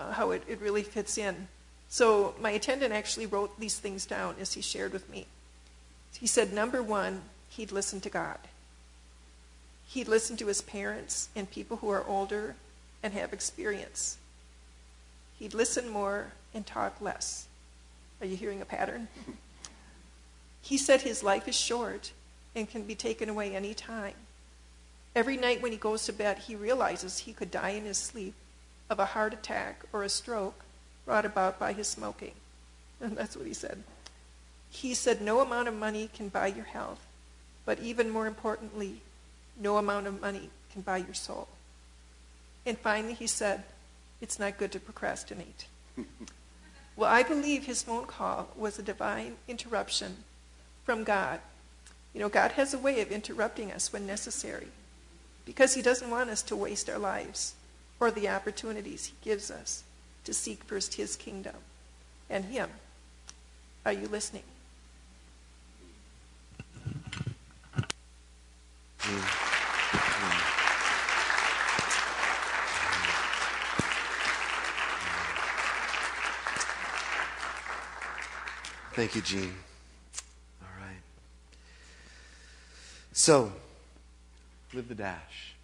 uh, 0.00 0.12
how 0.12 0.30
it, 0.30 0.42
it 0.48 0.60
really 0.60 0.82
fits 0.82 1.18
in. 1.18 1.48
So 1.88 2.34
my 2.40 2.50
attendant 2.50 2.92
actually 2.92 3.26
wrote 3.26 3.58
these 3.58 3.78
things 3.78 4.06
down 4.06 4.36
as 4.40 4.54
he 4.54 4.60
shared 4.60 4.92
with 4.92 5.08
me. 5.10 5.26
He 6.18 6.26
said, 6.26 6.52
number 6.52 6.82
one, 6.82 7.22
he'd 7.50 7.72
listen 7.72 8.00
to 8.00 8.10
God. 8.10 8.38
He'd 9.88 10.08
listen 10.08 10.36
to 10.38 10.46
his 10.46 10.62
parents 10.62 11.28
and 11.36 11.50
people 11.50 11.78
who 11.78 11.90
are 11.90 12.04
older 12.06 12.56
and 13.02 13.12
have 13.12 13.32
experience. 13.32 14.18
He'd 15.38 15.54
listen 15.54 15.88
more 15.88 16.32
and 16.54 16.66
talk 16.66 17.00
less. 17.00 17.46
Are 18.20 18.26
you 18.26 18.36
hearing 18.36 18.62
a 18.62 18.66
pattern? 18.66 19.08
he 20.62 20.78
said 20.78 21.02
his 21.02 21.22
life 21.22 21.46
is 21.46 21.56
short 21.56 22.12
and 22.54 22.68
can 22.68 22.82
be 22.82 22.94
taken 22.94 23.28
away 23.28 23.54
any 23.54 23.74
time. 23.74 24.14
Every 25.14 25.36
night 25.36 25.62
when 25.62 25.72
he 25.72 25.78
goes 25.78 26.04
to 26.06 26.12
bed, 26.12 26.38
he 26.38 26.56
realizes 26.56 27.18
he 27.18 27.32
could 27.32 27.50
die 27.50 27.70
in 27.70 27.84
his 27.84 27.98
sleep 27.98 28.34
of 28.90 28.98
a 28.98 29.06
heart 29.06 29.32
attack 29.32 29.84
or 29.92 30.02
a 30.02 30.08
stroke 30.08 30.65
brought 31.06 31.24
about 31.24 31.58
by 31.58 31.72
his 31.72 31.86
smoking. 31.86 32.32
And 33.00 33.16
that's 33.16 33.36
what 33.36 33.46
he 33.46 33.54
said. 33.54 33.82
He 34.68 34.92
said, 34.92 35.22
No 35.22 35.40
amount 35.40 35.68
of 35.68 35.74
money 35.74 36.10
can 36.12 36.28
buy 36.28 36.48
your 36.48 36.64
health, 36.64 37.06
but 37.64 37.78
even 37.78 38.10
more 38.10 38.26
importantly, 38.26 39.00
no 39.58 39.78
amount 39.78 40.06
of 40.06 40.20
money 40.20 40.50
can 40.72 40.82
buy 40.82 40.98
your 40.98 41.14
soul. 41.14 41.48
And 42.66 42.76
finally, 42.76 43.14
he 43.14 43.26
said, 43.26 43.62
It's 44.20 44.38
not 44.38 44.58
good 44.58 44.72
to 44.72 44.80
procrastinate. 44.80 45.66
well, 46.96 47.10
I 47.10 47.22
believe 47.22 47.64
his 47.64 47.82
phone 47.82 48.06
call 48.06 48.48
was 48.56 48.78
a 48.78 48.82
divine 48.82 49.36
interruption 49.48 50.24
from 50.84 51.04
God. 51.04 51.40
You 52.12 52.20
know, 52.20 52.28
God 52.28 52.52
has 52.52 52.74
a 52.74 52.78
way 52.78 53.00
of 53.00 53.10
interrupting 53.10 53.70
us 53.70 53.92
when 53.92 54.06
necessary 54.06 54.68
because 55.44 55.74
he 55.74 55.82
doesn't 55.82 56.10
want 56.10 56.30
us 56.30 56.42
to 56.42 56.56
waste 56.56 56.90
our 56.90 56.98
lives 56.98 57.54
or 58.00 58.10
the 58.10 58.28
opportunities 58.28 59.06
he 59.06 59.14
gives 59.22 59.50
us 59.50 59.84
to 60.26 60.34
seek 60.34 60.62
first 60.64 60.94
his 60.94 61.16
kingdom 61.16 61.54
and 62.28 62.44
him. 62.44 62.68
Are 63.84 63.92
you 63.92 64.08
listening? 64.08 64.42
Thank 78.94 79.14
you, 79.14 79.20
Gene. 79.20 79.54
All 80.62 80.68
right. 80.80 80.96
So, 83.12 83.52
live 84.72 84.88
the 84.88 84.94
dash. 84.94 85.54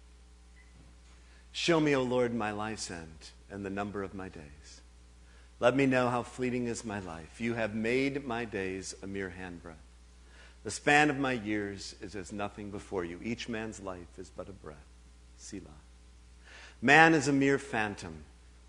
Show 1.51 1.79
me, 1.79 1.95
O 1.95 2.03
Lord, 2.03 2.33
my 2.33 2.51
life's 2.51 2.89
end 2.89 3.31
and 3.53 3.65
the 3.65 3.69
number 3.69 4.03
of 4.03 4.13
my 4.13 4.27
days. 4.27 4.81
Let 5.59 5.75
me 5.75 5.85
know 5.85 6.09
how 6.09 6.23
fleeting 6.23 6.67
is 6.67 6.83
my 6.83 6.99
life. 6.99 7.39
You 7.39 7.53
have 7.53 7.75
made 7.75 8.25
my 8.25 8.43
days 8.43 8.95
a 9.01 9.07
mere 9.07 9.33
handbreadth. 9.39 9.75
The 10.63 10.71
span 10.71 11.09
of 11.09 11.19
my 11.19 11.33
years 11.33 11.95
is 12.01 12.15
as 12.15 12.33
nothing 12.33 12.71
before 12.71 13.05
you. 13.05 13.19
Each 13.23 13.47
man's 13.47 13.79
life 13.79 14.17
is 14.17 14.29
but 14.35 14.49
a 14.49 14.53
breath. 14.53 14.77
Selah. 15.37 15.61
Man 16.81 17.13
is 17.13 17.27
a 17.27 17.33
mere 17.33 17.59
phantom. 17.59 18.23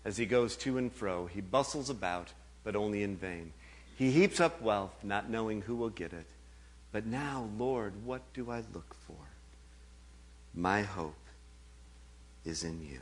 As 0.05 0.17
he 0.17 0.25
goes 0.25 0.55
to 0.57 0.77
and 0.77 0.91
fro, 0.91 1.25
he 1.25 1.41
bustles 1.41 1.89
about, 1.89 2.31
but 2.63 2.75
only 2.75 3.01
in 3.01 3.17
vain. 3.17 3.53
He 3.97 4.11
heaps 4.11 4.39
up 4.39 4.61
wealth, 4.61 5.03
not 5.03 5.29
knowing 5.29 5.63
who 5.63 5.75
will 5.75 5.89
get 5.89 6.13
it. 6.13 6.27
But 6.91 7.05
now, 7.05 7.49
Lord, 7.57 8.05
what 8.05 8.21
do 8.33 8.51
I 8.51 8.63
look 8.73 8.95
for? 9.07 9.17
My 10.53 10.83
hope 10.83 11.15
is 12.45 12.63
in 12.63 12.81
you. 12.81 12.99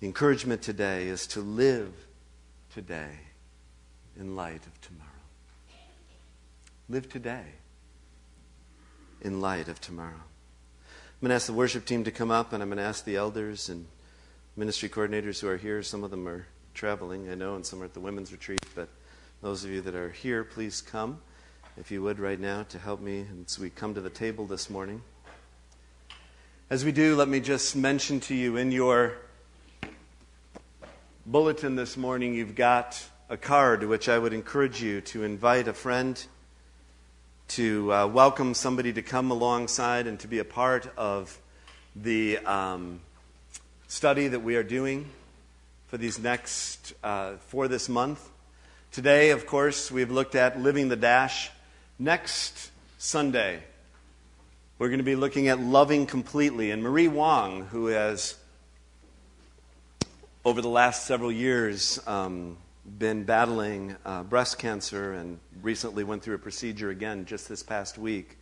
The 0.00 0.06
encouragement 0.06 0.62
today 0.62 1.08
is 1.08 1.26
to 1.28 1.40
live 1.40 1.92
today 2.72 3.10
in 4.16 4.36
light 4.36 4.64
of 4.64 4.80
tomorrow. 4.80 5.08
Live 6.88 7.08
today 7.08 7.42
in 9.20 9.40
light 9.40 9.66
of 9.66 9.80
tomorrow. 9.80 10.12
I'm 10.12 11.20
going 11.20 11.30
to 11.30 11.34
ask 11.34 11.46
the 11.46 11.52
worship 11.52 11.84
team 11.84 12.04
to 12.04 12.12
come 12.12 12.30
up, 12.30 12.52
and 12.52 12.62
I'm 12.62 12.68
going 12.68 12.78
to 12.78 12.84
ask 12.84 13.04
the 13.04 13.16
elders 13.16 13.68
and 13.68 13.86
ministry 14.56 14.88
coordinators 14.88 15.40
who 15.40 15.48
are 15.48 15.56
here. 15.56 15.82
Some 15.82 16.04
of 16.04 16.12
them 16.12 16.28
are 16.28 16.46
traveling, 16.74 17.28
I 17.28 17.34
know, 17.34 17.56
and 17.56 17.66
some 17.66 17.82
are 17.82 17.86
at 17.86 17.94
the 17.94 18.00
women's 18.00 18.30
retreat. 18.30 18.64
But 18.76 18.88
those 19.42 19.64
of 19.64 19.70
you 19.70 19.80
that 19.80 19.96
are 19.96 20.10
here, 20.10 20.44
please 20.44 20.80
come, 20.80 21.20
if 21.76 21.90
you 21.90 22.02
would, 22.02 22.20
right 22.20 22.38
now, 22.38 22.62
to 22.68 22.78
help 22.78 23.00
me 23.00 23.26
as 23.44 23.58
we 23.58 23.68
come 23.68 23.94
to 23.94 24.00
the 24.00 24.10
table 24.10 24.46
this 24.46 24.70
morning. 24.70 25.02
As 26.70 26.84
we 26.84 26.92
do, 26.92 27.16
let 27.16 27.26
me 27.26 27.40
just 27.40 27.74
mention 27.74 28.20
to 28.20 28.34
you 28.36 28.56
in 28.56 28.70
your 28.70 29.16
bulletin 31.30 31.76
this 31.76 31.98
morning, 31.98 32.32
you've 32.32 32.54
got 32.54 33.04
a 33.28 33.36
card 33.36 33.84
which 33.84 34.08
I 34.08 34.18
would 34.18 34.32
encourage 34.32 34.82
you 34.82 35.02
to 35.02 35.24
invite 35.24 35.68
a 35.68 35.74
friend 35.74 36.18
to 37.48 37.92
uh, 37.92 38.06
welcome 38.06 38.54
somebody 38.54 38.94
to 38.94 39.02
come 39.02 39.30
alongside 39.30 40.06
and 40.06 40.18
to 40.20 40.26
be 40.26 40.38
a 40.38 40.44
part 40.44 40.90
of 40.96 41.38
the 41.94 42.38
um, 42.38 43.00
study 43.88 44.28
that 44.28 44.40
we 44.40 44.56
are 44.56 44.62
doing 44.62 45.06
for 45.88 45.98
these 45.98 46.18
next, 46.18 46.94
uh, 47.04 47.32
for 47.48 47.68
this 47.68 47.90
month. 47.90 48.26
Today, 48.90 49.28
of 49.28 49.44
course, 49.44 49.90
we've 49.90 50.10
looked 50.10 50.34
at 50.34 50.58
living 50.58 50.88
the 50.88 50.96
dash. 50.96 51.50
Next 51.98 52.70
Sunday, 52.96 53.62
we're 54.78 54.88
going 54.88 54.96
to 54.96 55.04
be 55.04 55.14
looking 55.14 55.48
at 55.48 55.60
loving 55.60 56.06
completely. 56.06 56.70
And 56.70 56.82
Marie 56.82 57.08
Wong, 57.08 57.66
who 57.66 57.88
has, 57.88 58.34
over 60.48 60.62
the 60.62 60.66
last 60.66 61.04
several 61.04 61.30
years, 61.30 62.00
um, 62.06 62.56
been 62.98 63.22
battling 63.22 63.94
uh, 64.06 64.22
breast 64.22 64.58
cancer 64.58 65.12
and 65.12 65.38
recently 65.60 66.02
went 66.02 66.22
through 66.22 66.36
a 66.36 66.38
procedure 66.38 66.88
again 66.88 67.26
just 67.26 67.50
this 67.50 67.62
past 67.62 67.98
week, 67.98 68.38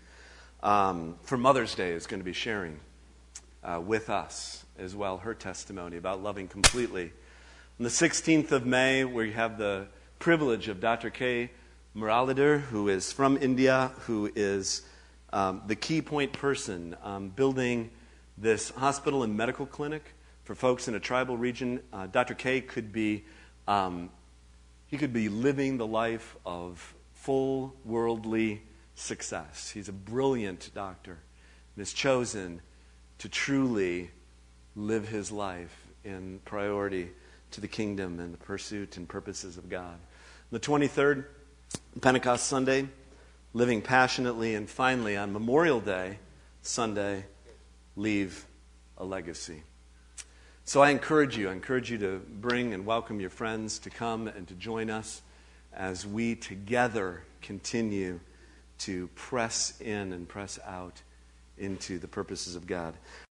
um, 0.62 1.16
for 1.24 1.36
Mother's 1.36 1.74
Day 1.74 1.90
is 1.90 2.07
going 2.07 2.20
to 2.20 2.24
be 2.24 2.32
sharing 2.32 2.78
uh, 3.64 3.82
with 3.84 4.09
us 4.09 4.64
as 4.78 4.94
well 4.94 5.18
her 5.18 5.34
testimony 5.34 5.96
about 5.96 6.22
loving 6.22 6.46
completely. 6.46 7.11
On 7.80 7.82
the 7.82 7.88
16th 7.88 8.52
of 8.52 8.64
May, 8.64 9.02
we 9.02 9.32
have 9.32 9.59
the 9.59 9.88
privilege 10.20 10.68
of 10.68 10.78
Dr. 10.78 11.11
K. 11.11 11.50
Muralidhar, 11.96 12.61
who 12.61 12.88
is 12.88 13.12
from 13.12 13.36
India, 13.36 13.90
who 14.02 14.30
is 14.36 14.82
um, 15.32 15.61
the 15.66 15.74
key 15.74 16.00
point 16.00 16.32
person 16.32 16.96
um, 17.02 17.30
building 17.30 17.90
this 18.38 18.70
hospital 18.70 19.24
and 19.24 19.36
medical 19.36 19.66
clinic 19.66 20.12
for 20.47 20.55
folks 20.55 20.86
in 20.86 20.94
a 20.94 21.01
tribal 21.01 21.36
region. 21.36 21.80
Uh, 21.92 22.07
Dr. 22.07 22.34
K 22.34 22.61
could 22.61 22.92
be 22.92 23.24
um, 23.66 24.11
he 24.86 24.97
could 24.97 25.12
be 25.12 25.28
living 25.28 25.76
the 25.76 25.86
life 25.86 26.36
of 26.47 26.94
full 27.14 27.74
worldly 27.84 28.62
success. 28.94 29.70
He's 29.70 29.88
a 29.88 29.92
brilliant 29.92 30.70
doctor 30.72 31.18
and 31.74 31.80
has 31.80 31.92
chosen 31.92 32.62
to 33.18 33.28
truly 33.28 34.12
live 34.76 35.09
his 35.09 35.32
life 35.32 35.88
in 36.05 36.38
priority 36.44 37.11
to 37.51 37.61
the 37.61 37.66
kingdom 37.66 38.20
and 38.20 38.32
the 38.32 38.38
pursuit 38.38 38.97
and 38.97 39.09
purposes 39.09 39.57
of 39.57 39.68
God. 39.68 39.99
The 40.53 40.61
23rd, 40.61 41.24
Pentecost 42.01 42.47
Sunday, 42.47 42.86
living 43.53 43.82
passionately, 43.82 44.55
and 44.55 44.70
finally 44.70 45.16
on 45.16 45.32
Memorial 45.32 45.80
Day, 45.80 46.18
Sunday, 46.62 47.24
leave 47.97 48.47
a 48.97 49.05
legacy. 49.05 49.64
So 50.68 50.82
I 50.82 50.90
encourage 50.90 51.38
you, 51.38 51.48
I 51.48 51.52
encourage 51.52 51.92
you 51.92 51.98
to 51.98 52.18
bring 52.18 52.74
and 52.74 52.84
welcome 52.84 53.20
your 53.20 53.30
friends 53.30 53.78
to 53.78 53.88
come 53.88 54.26
and 54.26 54.48
to 54.48 54.54
join 54.54 54.90
us 54.90 55.22
as 55.72 56.04
we 56.04 56.34
together 56.34 57.22
continue 57.40 58.18
to 58.78 59.06
press 59.14 59.80
in 59.80 60.12
and 60.12 60.28
press 60.28 60.58
out 60.66 61.02
into 61.56 62.00
the 62.00 62.08
purposes 62.08 62.56
of 62.56 62.66
God. 62.66 62.94